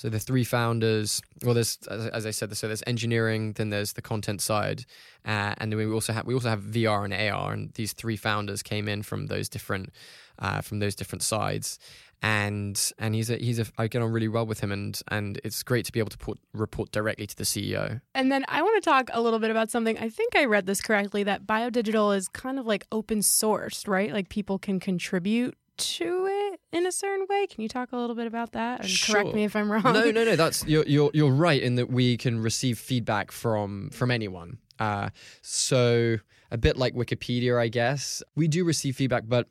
So 0.00 0.08
the 0.08 0.18
three 0.18 0.44
founders, 0.44 1.20
well, 1.44 1.52
there's 1.52 1.76
as 1.88 2.24
I 2.24 2.30
said, 2.30 2.56
so 2.56 2.68
there's 2.68 2.82
engineering, 2.86 3.52
then 3.52 3.68
there's 3.68 3.92
the 3.92 4.00
content 4.00 4.40
side, 4.40 4.86
uh, 5.26 5.54
and 5.58 5.70
then 5.70 5.76
we 5.76 5.84
also 5.84 6.14
have 6.14 6.26
we 6.26 6.32
also 6.32 6.48
have 6.48 6.62
VR 6.62 7.04
and 7.04 7.12
AR, 7.12 7.52
and 7.52 7.70
these 7.74 7.92
three 7.92 8.16
founders 8.16 8.62
came 8.62 8.88
in 8.88 9.02
from 9.02 9.26
those 9.26 9.50
different 9.50 9.92
uh, 10.38 10.62
from 10.62 10.78
those 10.78 10.94
different 10.94 11.22
sides, 11.22 11.78
and 12.22 12.92
and 12.98 13.14
he's 13.14 13.30
a 13.30 13.36
he's 13.36 13.58
a 13.58 13.66
I 13.78 13.88
get 13.88 14.02
on 14.02 14.12
really 14.12 14.28
well 14.28 14.46
with 14.46 14.60
him 14.60 14.72
and 14.72 15.00
and 15.08 15.40
it's 15.44 15.62
great 15.62 15.84
to 15.86 15.92
be 15.92 16.00
able 16.00 16.10
to 16.10 16.18
put, 16.18 16.38
report 16.52 16.92
directly 16.92 17.26
to 17.26 17.36
the 17.36 17.44
CEO. 17.44 18.00
And 18.14 18.30
then 18.30 18.44
I 18.48 18.62
want 18.62 18.82
to 18.82 18.90
talk 18.90 19.10
a 19.12 19.20
little 19.20 19.38
bit 19.38 19.50
about 19.50 19.70
something. 19.70 19.98
I 19.98 20.08
think 20.08 20.36
I 20.36 20.44
read 20.44 20.66
this 20.66 20.80
correctly 20.80 21.22
that 21.24 21.46
biodigital 21.46 22.16
is 22.16 22.28
kind 22.28 22.58
of 22.58 22.66
like 22.66 22.86
open 22.92 23.20
sourced, 23.20 23.88
right? 23.88 24.12
Like 24.12 24.28
people 24.28 24.58
can 24.58 24.80
contribute 24.80 25.56
to 25.80 26.26
it 26.30 26.60
in 26.72 26.86
a 26.86 26.92
certain 26.92 27.26
way. 27.28 27.46
Can 27.46 27.62
you 27.62 27.68
talk 27.68 27.92
a 27.92 27.96
little 27.96 28.16
bit 28.16 28.26
about 28.26 28.52
that 28.52 28.80
and 28.80 28.88
sure. 28.88 29.16
correct 29.16 29.34
me 29.34 29.44
if 29.44 29.56
I'm 29.56 29.70
wrong? 29.70 29.82
No, 29.82 30.10
no, 30.10 30.24
no. 30.24 30.36
That's 30.36 30.64
you're 30.66 30.86
you're 30.86 31.10
you're 31.14 31.32
right 31.32 31.60
in 31.60 31.74
that 31.76 31.90
we 31.90 32.16
can 32.16 32.40
receive 32.40 32.78
feedback 32.78 33.32
from 33.32 33.90
from 33.90 34.10
anyone. 34.10 34.58
Uh, 34.78 35.10
so 35.42 36.18
a 36.50 36.58
bit 36.58 36.76
like 36.76 36.94
Wikipedia, 36.94 37.58
I 37.58 37.68
guess. 37.68 38.22
We 38.34 38.48
do 38.48 38.64
receive 38.64 38.96
feedback, 38.96 39.24
but 39.26 39.48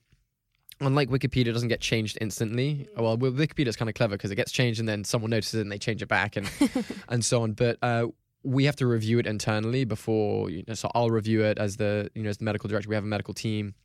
unlike 0.81 1.09
Wikipedia, 1.09 1.47
it 1.47 1.53
doesn't 1.53 1.69
get 1.69 1.81
changed 1.81 2.17
instantly. 2.19 2.87
Well, 2.97 3.17
Wikipedia 3.17 3.67
is 3.67 3.75
kind 3.75 3.89
of 3.89 3.95
clever 3.95 4.15
because 4.15 4.31
it 4.31 4.35
gets 4.35 4.51
changed 4.51 4.79
and 4.79 4.87
then 4.87 5.03
someone 5.03 5.31
notices 5.31 5.55
it 5.55 5.61
and 5.61 5.71
they 5.71 5.77
change 5.77 6.01
it 6.01 6.07
back 6.07 6.35
and 6.35 6.49
and 7.09 7.23
so 7.23 7.43
on. 7.43 7.53
But 7.53 7.77
uh, 7.81 8.07
we 8.43 8.65
have 8.65 8.75
to 8.77 8.87
review 8.87 9.19
it 9.19 9.27
internally 9.27 9.85
before. 9.85 10.49
You 10.49 10.63
know, 10.67 10.73
so 10.73 10.89
I'll 10.95 11.11
review 11.11 11.43
it 11.43 11.57
as 11.57 11.77
the 11.77 12.09
you 12.15 12.23
know 12.23 12.29
as 12.29 12.37
the 12.37 12.45
medical 12.45 12.67
director. 12.67 12.89
We 12.89 12.95
have 12.95 13.03
a 13.03 13.07
medical 13.07 13.33
team 13.33 13.75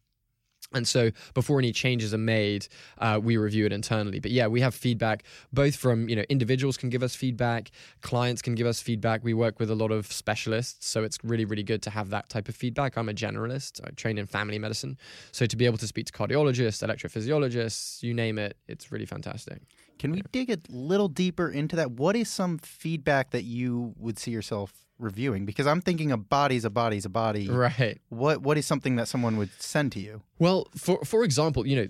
and 0.75 0.87
so 0.87 1.11
before 1.35 1.59
any 1.59 1.73
changes 1.73 2.13
are 2.13 2.19
made, 2.19 2.67
uh, 2.99 3.21
we 3.23 3.37
review 3.37 3.67
it 3.67 3.73
internally. 3.73 4.21
But 4.21 4.31
yeah, 4.31 4.47
we 4.47 4.61
have 4.61 4.75
feedback 4.75 5.25
both 5.53 5.77
from, 5.77 6.09
you 6.09 6.17
know, 6.17 6.25
individuals 6.29 6.77
can 6.77 6.91
give 6.91 7.03
us 7.03 7.15
feedback, 7.15 7.71
clients 8.03 8.43
can 8.43 8.55
give 8.55 8.67
us 8.67 8.81
feedback. 8.81 9.25
We 9.25 9.35
work 9.35 9.61
with 9.61 9.71
a 9.71 9.75
lot 9.75 9.93
of 9.93 10.11
specialists. 10.13 10.87
So 10.87 11.05
it's 11.05 11.19
really, 11.23 11.45
really 11.45 11.63
good 11.63 11.83
to 11.83 11.91
have 11.91 12.11
that 12.11 12.29
type 12.29 12.49
of 12.49 12.57
feedback. 12.57 12.97
I'm 12.97 13.09
a 13.09 13.15
generalist. 13.15 13.81
I 13.87 13.91
train 13.91 14.19
in 14.19 14.27
family 14.27 14.59
medicine. 14.59 14.99
So 15.33 15.47
to 15.47 15.57
be 15.57 15.67
able 15.67 15.79
to 15.79 15.87
speak 15.87 16.07
to 16.07 16.13
cardiologists, 16.13 16.87
electrophysiologists, 16.87 18.03
you 18.03 18.15
name 18.15 18.39
it, 18.39 18.57
it's 18.69 18.91
really 18.91 19.07
fantastic. 19.07 19.63
Can 19.99 20.13
we 20.13 20.23
dig 20.33 20.51
a 20.51 20.59
little 20.69 21.09
deeper 21.09 21.49
into 21.49 21.77
that? 21.77 21.93
What 21.93 22.17
is 22.17 22.29
some 22.29 22.59
feedback 22.59 23.31
that 23.31 23.45
you 23.45 23.95
would 23.97 24.19
see 24.19 24.31
yourself 24.31 24.85
reviewing 24.99 25.45
because 25.45 25.67
I'm 25.67 25.81
thinking 25.81 26.13
a 26.13 26.17
body's 26.17 26.65
a 26.65 26.71
body's 26.71 27.05
a 27.05 27.09
body. 27.09 27.49
Right. 27.49 28.01
What 28.09 28.43
what 28.43 28.59
is 28.59 28.67
something 28.67 28.97
that 28.97 29.09
someone 29.09 29.37
would 29.37 29.51
send 29.59 29.93
to 29.93 30.01
you? 30.01 30.23
Well, 30.39 30.69
for 30.77 31.05
for 31.05 31.25
example, 31.25 31.67
you 31.67 31.77
know, 31.77 31.89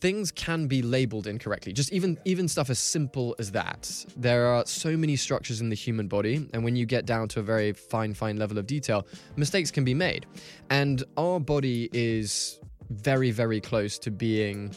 things 0.00 0.30
can 0.30 0.66
be 0.66 0.82
labeled 0.82 1.26
incorrectly. 1.26 1.72
Just 1.72 1.92
even 1.92 2.18
even 2.24 2.48
stuff 2.48 2.70
as 2.70 2.78
simple 2.78 3.34
as 3.38 3.52
that. 3.52 4.04
There 4.16 4.46
are 4.46 4.66
so 4.66 4.96
many 4.96 5.16
structures 5.16 5.60
in 5.60 5.68
the 5.68 5.76
human 5.76 6.08
body, 6.08 6.48
and 6.52 6.64
when 6.64 6.76
you 6.76 6.86
get 6.86 7.06
down 7.06 7.28
to 7.28 7.40
a 7.40 7.42
very 7.42 7.72
fine 7.72 8.14
fine 8.14 8.36
level 8.36 8.58
of 8.58 8.66
detail, 8.66 9.06
mistakes 9.36 9.70
can 9.70 9.84
be 9.84 9.94
made. 9.94 10.26
And 10.70 11.02
our 11.16 11.40
body 11.40 11.88
is 11.92 12.60
very 12.90 13.30
very 13.30 13.60
close 13.60 13.98
to 13.98 14.10
being 14.10 14.74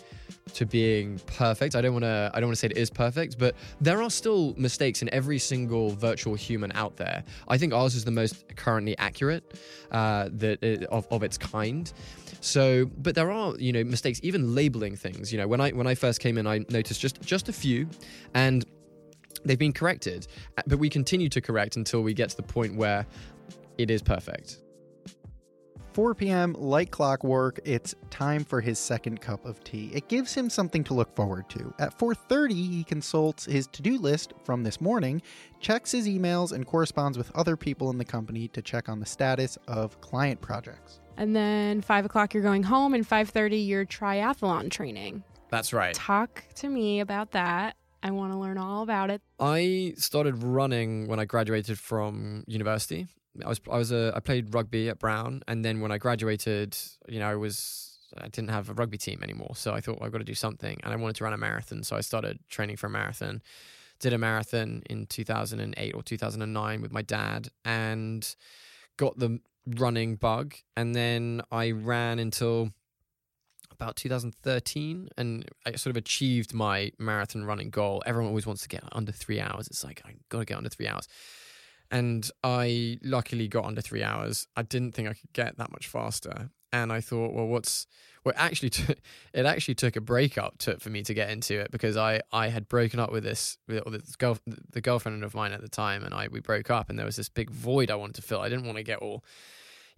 to 0.54 0.66
being 0.66 1.20
perfect. 1.26 1.76
I 1.76 1.82
don't 1.82 1.94
want 1.94 2.04
to 2.04 2.32
I 2.34 2.40
don't 2.40 2.50
want 2.50 2.58
to 2.58 2.60
say 2.60 2.68
it 2.68 2.78
is 2.78 2.90
perfect, 2.90 3.38
but 3.38 3.56
there 3.80 4.02
are 4.02 4.10
still 4.10 4.54
mistakes 4.58 5.02
in 5.02 5.10
every 5.14 5.40
single 5.40 5.92
virtual 5.92 6.36
human 6.36 6.72
out 6.74 6.98
there. 6.98 7.24
I 7.48 7.58
think 7.58 7.74
ours 7.74 7.96
is 7.96 8.06
the 8.06 8.12
most 8.12 8.56
currently 8.56 8.98
accurate 8.98 9.60
uh, 9.92 10.30
that 10.34 10.64
it, 10.64 10.84
of, 10.86 11.08
of 11.12 11.24
its 11.24 11.38
kind. 11.38 11.92
So, 12.42 12.86
but 12.98 13.16
there 13.16 13.32
are 13.32 13.56
you 13.58 13.72
know 13.72 13.84
mistakes 13.84 14.20
even 14.24 14.56
labeling 14.56 14.96
things. 14.96 15.32
You 15.32 15.40
know, 15.40 15.48
when 15.48 15.62
I 15.62 15.72
when 15.72 15.88
I 15.88 15.96
first 15.96 16.20
came 16.20 16.38
in, 16.38 16.48
I 16.48 16.60
noticed 16.70 17.00
just 17.00 17.22
just 17.22 17.50
a 17.50 17.54
few, 17.54 17.88
and 18.34 18.66
they've 19.46 19.60
been 19.60 19.74
corrected. 19.74 20.28
But 20.68 20.80
we 20.80 20.90
continue 20.90 21.30
to 21.30 21.42
correct 21.42 21.76
until 21.76 22.02
we 22.02 22.14
get 22.14 22.30
to 22.32 22.38
the 22.38 22.44
point 22.44 22.76
where 22.76 23.06
it 23.78 23.90
is 23.90 24.02
perfect. 24.02 24.58
4 25.94 26.16
p.m., 26.16 26.56
like 26.58 26.90
clockwork, 26.92 27.60
it's 27.66 27.94
time 28.10 28.46
for 28.46 28.62
his 28.62 28.80
second 28.80 29.20
cup 29.20 29.46
of 29.46 29.64
tea. 29.64 29.92
It 29.94 30.08
gives 30.08 30.34
him 30.34 30.50
something 30.50 30.84
to 30.86 30.94
look 30.94 31.14
forward 31.16 31.50
to. 31.50 31.74
At 31.80 31.98
4:30, 31.98 32.54
he 32.54 32.84
consults 32.84 33.46
his 33.46 33.68
to-do 33.68 33.98
list 33.98 34.34
from 34.44 34.64
this 34.64 34.80
morning, 34.80 35.22
checks 35.60 35.92
his 35.92 36.08
emails, 36.08 36.52
and 36.54 36.66
corresponds 36.66 37.18
with 37.18 37.32
other 37.36 37.58
people 37.58 37.90
in 37.90 37.98
the 37.98 38.06
company 38.06 38.48
to 38.50 38.62
check 38.62 38.88
on 38.88 39.00
the 39.00 39.06
status 39.06 39.58
of 39.68 40.00
client 40.02 40.40
projects. 40.40 41.00
And 41.18 41.36
then 41.36 41.82
five 41.82 42.06
o'clock, 42.06 42.34
you're 42.34 42.44
going 42.44 42.64
home, 42.64 42.94
and 42.94 43.06
five 43.06 43.30
thirty, 43.30 43.58
you're 43.58 43.86
triathlon 43.86 44.72
training. 44.72 45.24
That's 45.50 45.74
right. 45.74 45.94
Talk 45.94 46.46
to 46.56 46.70
me 46.70 47.02
about 47.02 47.32
that. 47.32 47.76
I 48.04 48.12
want 48.12 48.32
to 48.32 48.40
learn 48.40 48.58
all 48.58 48.82
about 48.82 49.12
it. 49.12 49.22
I 49.40 49.94
started 49.98 50.42
running 50.42 51.08
when 51.08 51.20
I 51.20 51.26
graduated 51.26 51.78
from 51.78 52.44
university. 52.48 53.08
I 53.44 53.48
was 53.48 53.62
I 53.72 53.78
was 53.78 53.92
a 53.92 54.12
I 54.16 54.20
played 54.20 54.54
rugby 54.54 54.90
at 54.90 55.00
Brown, 55.00 55.42
and 55.48 55.64
then 55.64 55.82
when 55.82 55.92
I 55.92 55.98
graduated, 55.98 56.78
you 57.08 57.20
know, 57.20 57.30
I 57.30 57.36
was 57.36 57.98
I 58.18 58.28
didn't 58.28 58.50
have 58.50 58.70
a 58.70 58.74
rugby 58.74 58.98
team 58.98 59.22
anymore, 59.24 59.56
so 59.56 59.74
I 59.74 59.82
thought 59.82 60.00
well, 60.00 60.06
I've 60.06 60.12
got 60.12 60.20
to 60.20 60.24
do 60.24 60.36
something, 60.36 60.80
and 60.84 60.94
I 60.94 60.96
wanted 60.96 61.16
to 61.18 61.24
run 61.24 61.34
a 61.34 61.38
marathon, 61.38 61.84
so 61.84 61.96
I 61.96 62.02
started 62.02 62.40
training 62.50 62.78
for 62.78 62.88
a 62.88 62.90
marathon. 62.90 63.42
Did 64.00 64.14
a 64.14 64.18
marathon 64.18 64.82
in 64.90 65.06
2008 65.06 65.94
or 65.94 66.02
2009 66.02 66.82
with 66.82 66.92
my 66.92 67.02
dad, 67.02 67.50
and 67.64 68.36
got 68.98 69.18
the 69.18 69.40
running 69.66 70.16
bug, 70.16 70.56
and 70.76 70.96
then 70.96 71.42
I 71.52 71.72
ran 71.72 72.20
until 72.20 72.72
about 73.82 73.96
2013 73.96 75.10
and 75.18 75.50
I 75.66 75.72
sort 75.72 75.90
of 75.90 75.98
achieved 75.98 76.54
my 76.54 76.92
marathon 77.00 77.46
running 77.46 77.72
goal. 77.72 78.04
Everyone 78.06 78.30
always 78.30 78.46
wants 78.46 78.62
to 78.62 78.70
get 78.70 78.84
under 78.92 79.12
three 79.12 79.40
hours. 79.40 79.68
It's 79.68 79.84
like, 79.84 80.04
I 80.06 80.14
got 80.30 80.40
to 80.40 80.46
get 80.46 80.58
under 80.58 80.70
three 80.70 80.88
hours. 80.88 81.08
And 81.92 82.30
I 82.44 82.98
luckily 83.04 83.48
got 83.50 83.66
under 83.66 83.82
three 83.82 84.02
hours. 84.02 84.48
I 84.56 84.64
didn't 84.64 84.94
think 84.94 85.10
I 85.10 85.14
could 85.14 85.34
get 85.34 85.58
that 85.58 85.72
much 85.72 85.88
faster. 85.88 86.50
And 86.74 86.94
I 86.94 87.02
thought, 87.02 87.34
well, 87.34 87.48
what's, 87.48 87.86
well, 88.24 88.34
actually, 88.38 88.70
t- 88.72 88.96
it 89.34 89.46
actually 89.46 89.76
took 89.76 89.98
a 89.98 90.02
breakup 90.02 90.58
to, 90.60 90.80
for 90.80 90.90
me 90.90 91.04
to 91.04 91.14
get 91.14 91.30
into 91.30 91.60
it 91.60 91.70
because 91.70 91.98
I, 91.98 92.22
I 92.32 92.48
had 92.48 92.70
broken 92.70 93.00
up 93.00 93.12
with 93.12 93.26
this, 93.26 93.58
with 93.68 93.84
this 93.92 94.16
girl, 94.16 94.38
the 94.72 94.80
girlfriend 94.80 95.24
of 95.26 95.36
mine 95.36 95.52
at 95.52 95.62
the 95.62 95.70
time. 95.70 96.04
And 96.04 96.14
I, 96.14 96.30
we 96.30 96.40
broke 96.40 96.72
up 96.72 96.90
and 96.90 96.98
there 96.98 97.06
was 97.06 97.18
this 97.18 97.30
big 97.30 97.50
void 97.50 97.92
I 97.92 97.96
wanted 97.96 98.16
to 98.16 98.22
fill. 98.22 98.40
I 98.40 98.48
didn't 98.48 98.66
want 98.66 98.78
to 98.78 98.84
get 98.84 99.00
all, 99.00 99.26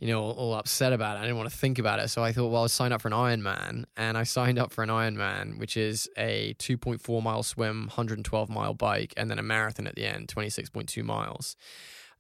you 0.03 0.09
know, 0.09 0.21
all 0.21 0.53
upset 0.55 0.91
about 0.91 1.15
it. 1.15 1.19
I 1.19 1.21
didn't 1.21 1.37
want 1.37 1.49
to 1.49 1.57
think 1.57 1.79
about 1.79 1.99
it. 1.99 2.09
So 2.09 2.21
I 2.21 2.33
thought, 2.33 2.49
well, 2.49 2.63
I'll 2.63 2.67
sign 2.67 2.91
up 2.91 3.01
for 3.01 3.07
an 3.07 3.13
Ironman. 3.13 3.85
And 3.95 4.17
I 4.17 4.23
signed 4.23 4.59
up 4.59 4.73
for 4.73 4.83
an 4.83 4.89
Ironman, 4.89 5.57
which 5.57 5.77
is 5.77 6.09
a 6.17 6.55
2.4 6.59 7.23
mile 7.23 7.41
swim, 7.41 7.83
112 7.83 8.49
mile 8.49 8.73
bike, 8.73 9.13
and 9.15 9.31
then 9.31 9.39
a 9.39 9.41
marathon 9.41 9.87
at 9.87 9.95
the 9.95 10.05
end, 10.05 10.27
26.2 10.27 11.01
miles 11.05 11.55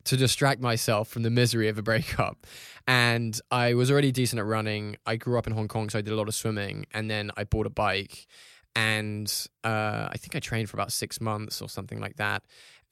to 0.05 0.15
distract 0.15 0.61
myself 0.61 1.09
from 1.09 1.23
the 1.23 1.29
misery 1.29 1.67
of 1.67 1.77
a 1.77 1.81
breakup. 1.81 2.47
And 2.87 3.37
I 3.51 3.73
was 3.73 3.91
already 3.91 4.13
decent 4.13 4.39
at 4.39 4.45
running. 4.45 4.95
I 5.05 5.17
grew 5.17 5.37
up 5.37 5.45
in 5.45 5.51
Hong 5.51 5.67
Kong, 5.67 5.89
so 5.89 5.99
I 5.99 6.01
did 6.01 6.13
a 6.13 6.15
lot 6.15 6.29
of 6.29 6.35
swimming. 6.35 6.85
And 6.93 7.11
then 7.11 7.31
I 7.35 7.43
bought 7.43 7.65
a 7.65 7.69
bike. 7.69 8.27
And 8.75 9.31
uh, 9.63 10.07
I 10.11 10.17
think 10.17 10.35
I 10.35 10.39
trained 10.39 10.69
for 10.69 10.77
about 10.77 10.91
six 10.91 11.21
months 11.21 11.61
or 11.61 11.69
something 11.69 11.99
like 11.99 12.15
that 12.17 12.43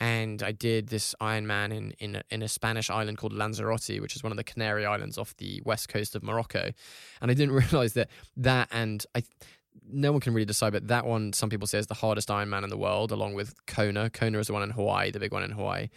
and 0.02 0.41
I 0.41 0.52
did 0.52 0.88
this 0.88 1.13
Ironman 1.22 1.72
in 1.72 1.94
in 2.00 2.15
a, 2.15 2.24
in 2.32 2.41
a 2.41 2.48
Spanish 2.48 2.89
island 2.89 3.20
called 3.20 3.34
Lanzarote, 3.34 4.02
which 4.02 4.15
is 4.15 4.24
one 4.24 4.32
of 4.32 4.38
the 4.38 4.44
Canary 4.44 4.84
Islands 4.84 5.17
off 5.17 5.38
the 5.38 5.62
west 5.63 5.89
coast 5.89 6.15
of 6.15 6.24
Morocco. 6.24 6.72
And 7.22 7.30
I 7.30 7.36
didn't 7.36 7.54
realize 7.72 7.94
that 7.94 8.10
that 8.36 8.67
and 8.72 9.06
I. 9.15 9.24
No 9.89 10.12
one 10.12 10.20
can 10.20 10.34
really 10.34 10.46
decide, 10.46 10.74
but 10.74 10.88
that 10.89 11.06
one, 11.06 11.32
some 11.32 11.50
people 11.50 11.65
say, 11.65 11.78
is 11.78 11.88
the 11.88 11.94
hardest 11.94 12.28
Ironman 12.28 12.63
in 12.63 12.70
the 12.70 12.78
world, 12.78 13.12
along 13.12 13.36
with 13.36 13.54
Kona. 13.67 14.10
Kona 14.10 14.39
is 14.39 14.48
the 14.48 14.54
one 14.54 14.63
in 14.63 14.70
Hawaii, 14.70 15.12
the 15.12 15.20
big 15.20 15.32
one 15.32 15.44
in 15.44 15.52
Hawaii. 15.52 15.88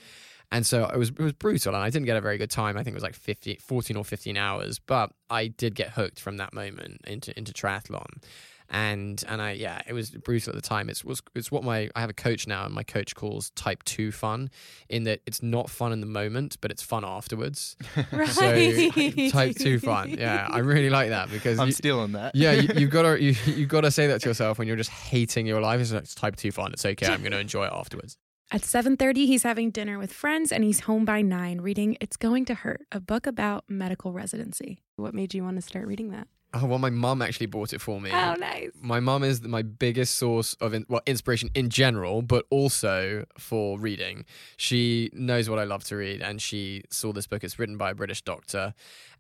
And 0.53 0.65
so 0.65 0.85
it 0.85 0.97
was 0.97 1.09
it 1.09 1.19
was 1.19 1.33
brutal, 1.33 1.75
and 1.75 1.83
I 1.83 1.89
didn't 1.89 2.07
get 2.07 2.17
a 2.17 2.21
very 2.21 2.37
good 2.37 2.51
time. 2.51 2.77
I 2.77 2.83
think 2.83 2.93
it 2.93 2.99
was 2.99 3.03
like 3.03 3.15
50, 3.15 3.57
14 3.57 3.97
or 3.97 4.05
15 4.05 4.37
hours, 4.37 4.79
but 4.79 5.13
I 5.31 5.49
did 5.49 5.75
get 5.75 5.91
hooked 5.91 6.21
from 6.21 6.37
that 6.37 6.53
moment 6.53 7.01
into 7.07 7.37
into 7.39 7.53
triathlon 7.53 8.23
and 8.71 9.23
and 9.29 9.43
I 9.43 9.53
yeah 9.53 9.83
it 9.87 9.93
was 9.93 10.11
brutal 10.11 10.51
at 10.51 10.57
the 10.57 10.67
time 10.67 10.89
it's 10.89 11.05
was 11.05 11.21
it's 11.35 11.51
what 11.53 11.65
my 11.65 11.91
I 11.95 12.01
have 12.01 12.11
a 12.11 12.15
coach 12.15 12.47
now 12.47 12.65
and 12.65 12.75
my 12.75 12.83
coach 12.83 13.15
calls 13.15 13.51
type 13.51 13.83
2 13.85 14.11
fun 14.11 14.51
in 14.89 15.05
that 15.05 15.21
it's 15.27 15.43
not 15.43 15.69
fun 15.71 15.93
in 15.93 16.01
the 16.01 16.07
moment 16.07 16.57
but 16.61 16.71
it's 16.71 16.83
fun 16.83 17.05
afterwards 17.05 17.77
Right. 18.13 18.29
so 18.29 19.29
type 19.31 19.57
2 19.57 19.79
fun 19.81 20.11
yeah 20.11 20.49
I 20.51 20.59
really 20.59 20.91
like 20.91 21.11
that 21.11 21.31
because 21.31 21.59
I'm 21.59 21.69
you, 21.69 21.73
stealing 21.73 22.13
that. 22.13 22.35
yeah 22.35 22.53
you, 22.53 22.69
you've 22.77 22.91
got 22.91 23.03
to 23.03 23.23
you, 23.23 23.35
you 23.47 23.67
got 23.67 23.83
to 23.83 23.91
say 23.91 24.07
that 24.07 24.23
to 24.23 24.29
yourself 24.31 24.59
when 24.59 24.67
you're 24.67 24.77
just 24.77 24.91
hating 24.91 25.47
your 25.47 25.61
life 25.61 25.81
it's, 25.81 25.93
like, 25.93 26.03
it's 26.03 26.15
type 26.15 26.37
2 26.37 26.51
fun 26.53 26.73
it's 26.73 26.85
okay 26.87 27.07
I'm 27.07 27.21
going 27.21 27.33
to 27.33 27.39
enjoy 27.41 27.67
it 27.67 27.73
afterwards 27.73 28.17
At 28.51 28.61
7:30, 28.63 29.27
he's 29.27 29.43
having 29.43 29.71
dinner 29.71 29.99
with 29.99 30.13
friends 30.13 30.53
and 30.53 30.63
he's 30.65 30.81
home 30.81 31.05
by 31.05 31.23
9 31.23 31.61
reading 31.61 31.97
It's 32.01 32.17
Going 32.17 32.45
to 32.47 32.55
Hurt, 32.55 32.83
a 32.93 33.01
book 33.01 33.27
about 33.27 33.65
medical 33.69 34.13
residency. 34.13 34.81
What 34.97 35.13
made 35.15 35.35
you 35.35 35.43
want 35.43 35.57
to 35.57 35.63
start 35.63 35.87
reading 35.87 36.11
that? 36.11 36.29
Oh 36.55 36.67
well 36.67 36.79
my 36.79 36.91
mum 36.91 37.23
actually 37.23 37.47
bought 37.47 37.73
it 37.73 37.81
for 37.81 38.01
me. 38.01 38.11
Oh, 38.13 38.35
nice. 38.35 38.71
my 38.81 39.01
mum 39.01 39.23
is 39.23 39.43
my 39.43 39.63
biggest 39.63 40.17
source 40.17 40.55
of 40.55 40.75
in, 40.75 40.87
well 40.89 41.03
inspiration 41.07 41.51
in 41.55 41.69
general 41.71 42.23
but 42.23 42.47
also 42.51 43.25
for 43.39 43.79
reading. 43.79 44.25
She 44.57 45.11
knows 45.13 45.51
what 45.51 45.59
i 45.59 45.65
love 45.65 45.85
to 45.85 45.97
read 45.97 46.23
and 46.23 46.41
she 46.41 46.83
saw 46.91 47.13
this 47.13 47.27
book. 47.27 47.45
It's 47.45 47.59
written 47.59 47.77
by 47.77 47.91
a 47.91 47.95
british 47.95 48.23
doctor 48.23 48.75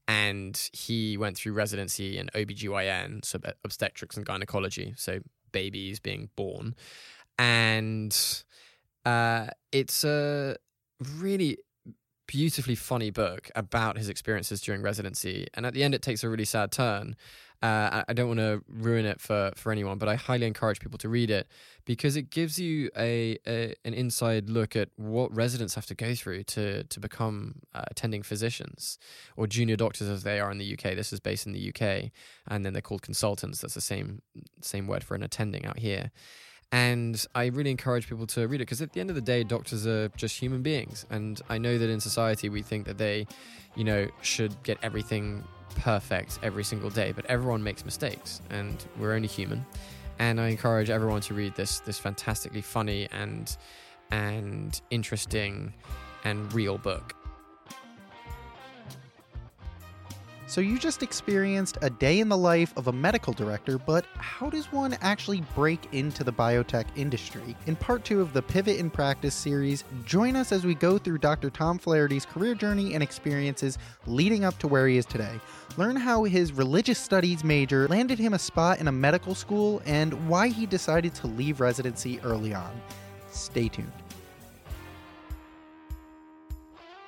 and 0.07 0.68
he 0.73 1.16
went 1.16 1.37
through 1.37 1.55
residency 1.55 2.18
in 2.18 2.29
obgyn 2.35 3.25
so 3.25 3.38
obstetrics 3.64 4.16
and 4.16 4.27
gynecology 4.27 4.94
so 4.97 5.20
babies 5.55 6.01
being 6.01 6.29
born. 6.37 6.75
And 7.38 8.14
uh, 9.07 9.47
it's 9.73 10.05
a 10.05 10.57
really 11.16 11.59
beautifully 12.26 12.74
funny 12.74 13.10
book 13.10 13.50
about 13.54 13.96
his 13.98 14.08
experiences 14.08 14.60
during 14.60 14.82
residency. 14.82 15.46
And 15.54 15.66
at 15.66 15.74
the 15.74 15.82
end, 15.82 15.94
it 15.94 16.02
takes 16.02 16.24
a 16.24 16.28
really 16.28 16.44
sad 16.44 16.72
turn. 16.72 17.16
Uh, 17.62 18.04
I- 18.08 18.12
don't 18.12 18.28
want 18.28 18.40
to 18.40 18.62
ruin 18.68 19.06
it 19.06 19.20
for, 19.20 19.52
for 19.56 19.72
anyone, 19.72 19.96
but 19.96 20.06
I 20.08 20.16
highly 20.16 20.46
encourage 20.46 20.80
people 20.80 20.98
to 20.98 21.08
read 21.08 21.30
it 21.30 21.48
because 21.87 22.14
it 22.14 22.28
gives 22.28 22.58
you 22.58 22.90
a, 22.96 23.38
a 23.46 23.74
an 23.87 23.94
inside 23.94 24.50
look 24.50 24.76
at 24.76 24.90
what 24.96 25.34
residents 25.34 25.74
have 25.74 25.87
to 25.87 25.94
go 25.94 26.14
through 26.14 26.42
to 26.44 26.84
to 26.84 27.00
become 27.00 27.60
uh, 27.74 27.84
attending 27.90 28.22
physicians 28.22 28.98
or 29.37 29.46
junior 29.46 29.76
doctors 29.76 30.08
as 30.08 30.24
they 30.24 30.40
are 30.40 30.50
in 30.50 30.58
the 30.58 30.74
UK. 30.74 30.94
This 30.94 31.10
is 31.12 31.20
based 31.20 31.46
in 31.46 31.52
the 31.52 31.70
UK, 31.70 32.10
and 32.46 32.66
then 32.66 32.74
they're 32.74 32.82
called 32.82 33.02
consultants. 33.02 33.60
That's 33.62 33.74
the 33.74 33.80
same 33.80 34.20
same 34.60 34.87
word 34.87 35.02
for 35.02 35.14
an 35.14 35.22
attending 35.22 35.64
out 35.64 35.78
here. 35.78 36.10
And 36.74 37.24
I 37.37 37.46
really 37.46 37.70
encourage 37.70 38.08
people 38.08 38.26
to 38.26 38.48
read 38.48 38.56
it 38.56 38.64
because 38.64 38.82
at 38.82 38.92
the 38.92 39.00
end 39.00 39.08
of 39.08 39.14
the 39.14 39.22
day, 39.22 39.44
doctors 39.44 39.87
are 39.87 40.08
just 40.16 40.37
human 40.37 40.60
beings. 40.60 41.06
And 41.08 41.40
I 41.48 41.56
know 41.56 41.78
that 41.78 41.88
in 41.88 42.00
society 42.00 42.48
we 42.48 42.62
think 42.62 42.84
that 42.87 42.98
they, 42.98 43.28
you 43.76 43.84
know, 43.84 44.08
should 44.22 44.60
get 44.64 44.78
everything 44.82 45.44
perfect 45.76 46.40
every 46.42 46.64
single 46.64 46.90
day, 46.90 47.12
but 47.12 47.26
everyone 47.26 47.62
makes 47.62 47.84
mistakes 47.84 48.42
and 48.50 48.84
we're 48.98 49.12
only 49.12 49.28
human. 49.28 49.64
And 50.18 50.40
I 50.40 50.48
encourage 50.48 50.90
everyone 50.90 51.20
to 51.20 51.34
read 51.34 51.54
this 51.54 51.78
this 51.78 52.00
fantastically 52.00 52.62
funny 52.62 53.06
and 53.12 53.56
and 54.10 54.80
interesting 54.90 55.72
and 56.24 56.52
real 56.52 56.76
book. 56.76 57.14
So 60.46 60.61
you 60.61 60.78
just 60.78 61.02
experienced 61.02 61.78
a 61.80 61.88
day 61.88 62.20
in 62.20 62.28
the 62.28 62.37
life 62.37 62.74
of 62.76 62.88
a 62.88 62.92
medical 62.92 63.33
director, 63.33 63.78
but 63.78 64.04
how 64.18 64.50
does 64.50 64.70
one 64.70 64.94
actually 65.00 65.42
break 65.54 65.88
into 65.92 66.22
the 66.22 66.33
biotech 66.33 66.85
industry? 66.96 67.57
In 67.66 67.76
part 67.76 68.04
two 68.04 68.20
of 68.20 68.35
the 68.35 68.42
Pivot 68.42 68.76
in 68.76 68.90
Practice 68.90 69.35
series, 69.35 69.85
join 70.04 70.37
us 70.37 70.52
as 70.52 70.66
we 70.66 70.74
go 70.74 70.98
through 70.98 71.18
Dr. 71.18 71.48
Tom 71.48 71.78
Flaherty's 71.78 72.26
career 72.26 72.54
journey 72.54 72.92
and 72.92 73.02
experiences 73.02 73.78
leading 74.07 74.44
up 74.44 74.59
to 74.59 74.68
where 74.68 74.87
he 74.87 74.98
is 74.98 75.07
today. 75.07 75.40
Learn 75.78 75.96
how 75.96 76.24
his 76.24 76.52
religious 76.52 76.98
studies 76.98 77.42
major 77.42 77.88
landed 77.88 78.18
him 78.18 78.35
a 78.35 78.38
spot 78.38 78.80
in 78.80 78.88
a 78.88 78.92
medical 78.92 79.35
school 79.35 79.80
and 79.87 80.28
why 80.28 80.48
he 80.48 80.66
decided 80.66 81.14
to 81.14 81.26
leave 81.26 81.59
residency 81.59 82.20
early 82.20 82.52
on. 82.52 82.70
Stay 83.30 83.68
tuned. 83.68 84.04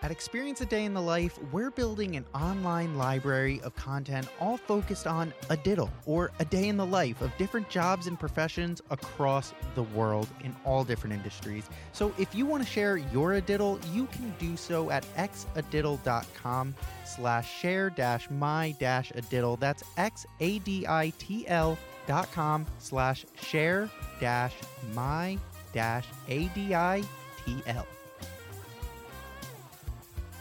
At 0.07 0.13
Experience 0.13 0.61
a 0.61 0.67
Day 0.67 0.85
in 0.85 0.95
the 0.95 1.03
Life, 1.03 1.37
we're 1.51 1.73
building 1.73 2.15
an 2.15 2.25
online 2.33 2.97
library 2.97 3.61
of 3.63 3.75
content 3.75 4.29
all 4.39 4.57
focused 4.57 5.09
on 5.09 5.35
a 5.51 5.57
diddle 5.57 5.91
or 6.07 6.31
a 6.39 6.45
day 6.45 6.69
in 6.69 6.77
the 6.77 6.87
life 6.87 7.21
of 7.23 7.37
different 7.39 7.69
jobs 7.69 8.07
and 8.07 8.17
professions 8.17 8.81
across 8.91 9.53
the 9.75 9.83
world 9.83 10.29
in 10.45 10.55
all 10.65 10.85
different 10.85 11.13
industries. 11.13 11.65
So 11.93 12.15
if 12.19 12.37
you 12.37 12.47
want 12.47 12.63
to 12.63 12.69
share 12.71 12.99
your 12.99 13.33
a 13.33 13.41
diddle, 13.41 13.81
you 13.93 14.07
can 14.13 14.33
do 14.39 14.57
so 14.57 14.91
at 14.91 15.05
xadiddle.com 15.17 16.77
slash 17.05 17.53
share 17.53 17.91
dash 17.91 18.31
my 18.31 18.77
dash 18.79 19.11
a 19.17 19.23
diddle. 19.23 19.57
That's 19.57 19.83
x-a-d-i-t-l 19.97 21.79
dot 22.07 22.31
com 22.31 22.65
slash 22.79 23.27
share 23.43 23.91
dash 24.21 24.55
my 24.95 25.37
dash 25.73 26.07
a-d-i-t-l. 26.29 27.87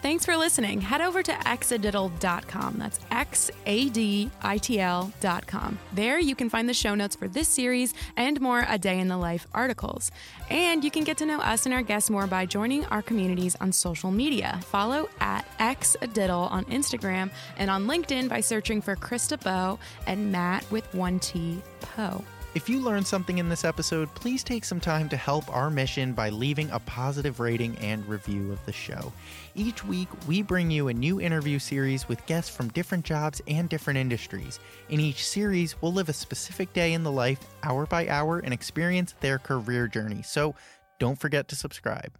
Thanks 0.05 0.23
for 0.23 0.37
listening. 0.37 0.81
Head 0.81 1.01
over 1.01 1.23
to 1.23 1.31
xadiddle.com. 1.31 2.75
That's 2.77 2.99
X 3.09 3.49
A 3.65 3.89
D 3.89 4.29
I 4.43 4.59
T 4.59 4.79
L.com. 4.79 5.79
There 5.93 6.19
you 6.19 6.35
can 6.35 6.47
find 6.47 6.69
the 6.69 6.75
show 6.75 6.93
notes 6.93 7.15
for 7.15 7.27
this 7.27 7.47
series 7.47 7.95
and 8.15 8.39
more 8.39 8.67
A 8.69 8.77
Day 8.77 8.99
in 8.99 9.07
the 9.07 9.17
Life 9.17 9.47
articles. 9.51 10.11
And 10.51 10.83
you 10.83 10.91
can 10.91 11.05
get 11.05 11.17
to 11.17 11.25
know 11.25 11.39
us 11.39 11.65
and 11.65 11.73
our 11.73 11.81
guests 11.81 12.11
more 12.11 12.27
by 12.27 12.45
joining 12.45 12.85
our 12.85 13.01
communities 13.01 13.55
on 13.59 13.71
social 13.71 14.11
media. 14.11 14.59
Follow 14.65 15.09
at 15.21 15.43
xadiddle 15.57 16.51
on 16.51 16.65
Instagram 16.65 17.31
and 17.57 17.71
on 17.71 17.87
LinkedIn 17.87 18.29
by 18.29 18.41
searching 18.41 18.83
for 18.83 18.95
Chris 18.95 19.25
DeBow 19.25 19.79
and 20.05 20.31
Matt 20.31 20.69
with 20.69 20.85
one 20.93 21.17
T 21.17 21.63
Poe. 21.81 22.23
If 22.53 22.69
you 22.69 22.79
learned 22.79 23.05
something 23.05 23.37
in 23.37 23.49
this 23.49 23.65
episode, 23.65 24.13
please 24.15 24.41
take 24.41 24.63
some 24.63 24.79
time 24.79 25.09
to 25.09 25.17
help 25.17 25.53
our 25.53 25.69
mission 25.69 26.13
by 26.13 26.29
leaving 26.29 26.69
a 26.69 26.79
positive 26.79 27.41
rating 27.41 27.75
and 27.79 28.07
review 28.07 28.53
of 28.53 28.65
the 28.65 28.71
show. 28.71 29.11
Each 29.57 29.85
week, 29.85 30.09
we 30.27 30.41
bring 30.41 30.69
you 30.69 30.89
a 30.89 30.93
new 30.93 31.21
interview 31.21 31.59
series 31.59 32.09
with 32.09 32.25
guests 32.25 32.53
from 32.53 32.67
different 32.69 33.05
jobs 33.05 33.41
and 33.47 33.69
different 33.69 33.97
industries. 33.97 34.59
In 34.89 34.99
each 34.99 35.25
series, 35.25 35.81
we'll 35.81 35.93
live 35.93 36.09
a 36.09 36.13
specific 36.13 36.73
day 36.73 36.91
in 36.91 37.03
the 37.03 37.11
life, 37.11 37.39
hour 37.63 37.85
by 37.85 38.09
hour, 38.09 38.39
and 38.39 38.53
experience 38.53 39.15
their 39.21 39.39
career 39.39 39.87
journey. 39.87 40.23
So 40.23 40.55
don't 40.99 41.17
forget 41.17 41.47
to 41.47 41.55
subscribe. 41.55 42.11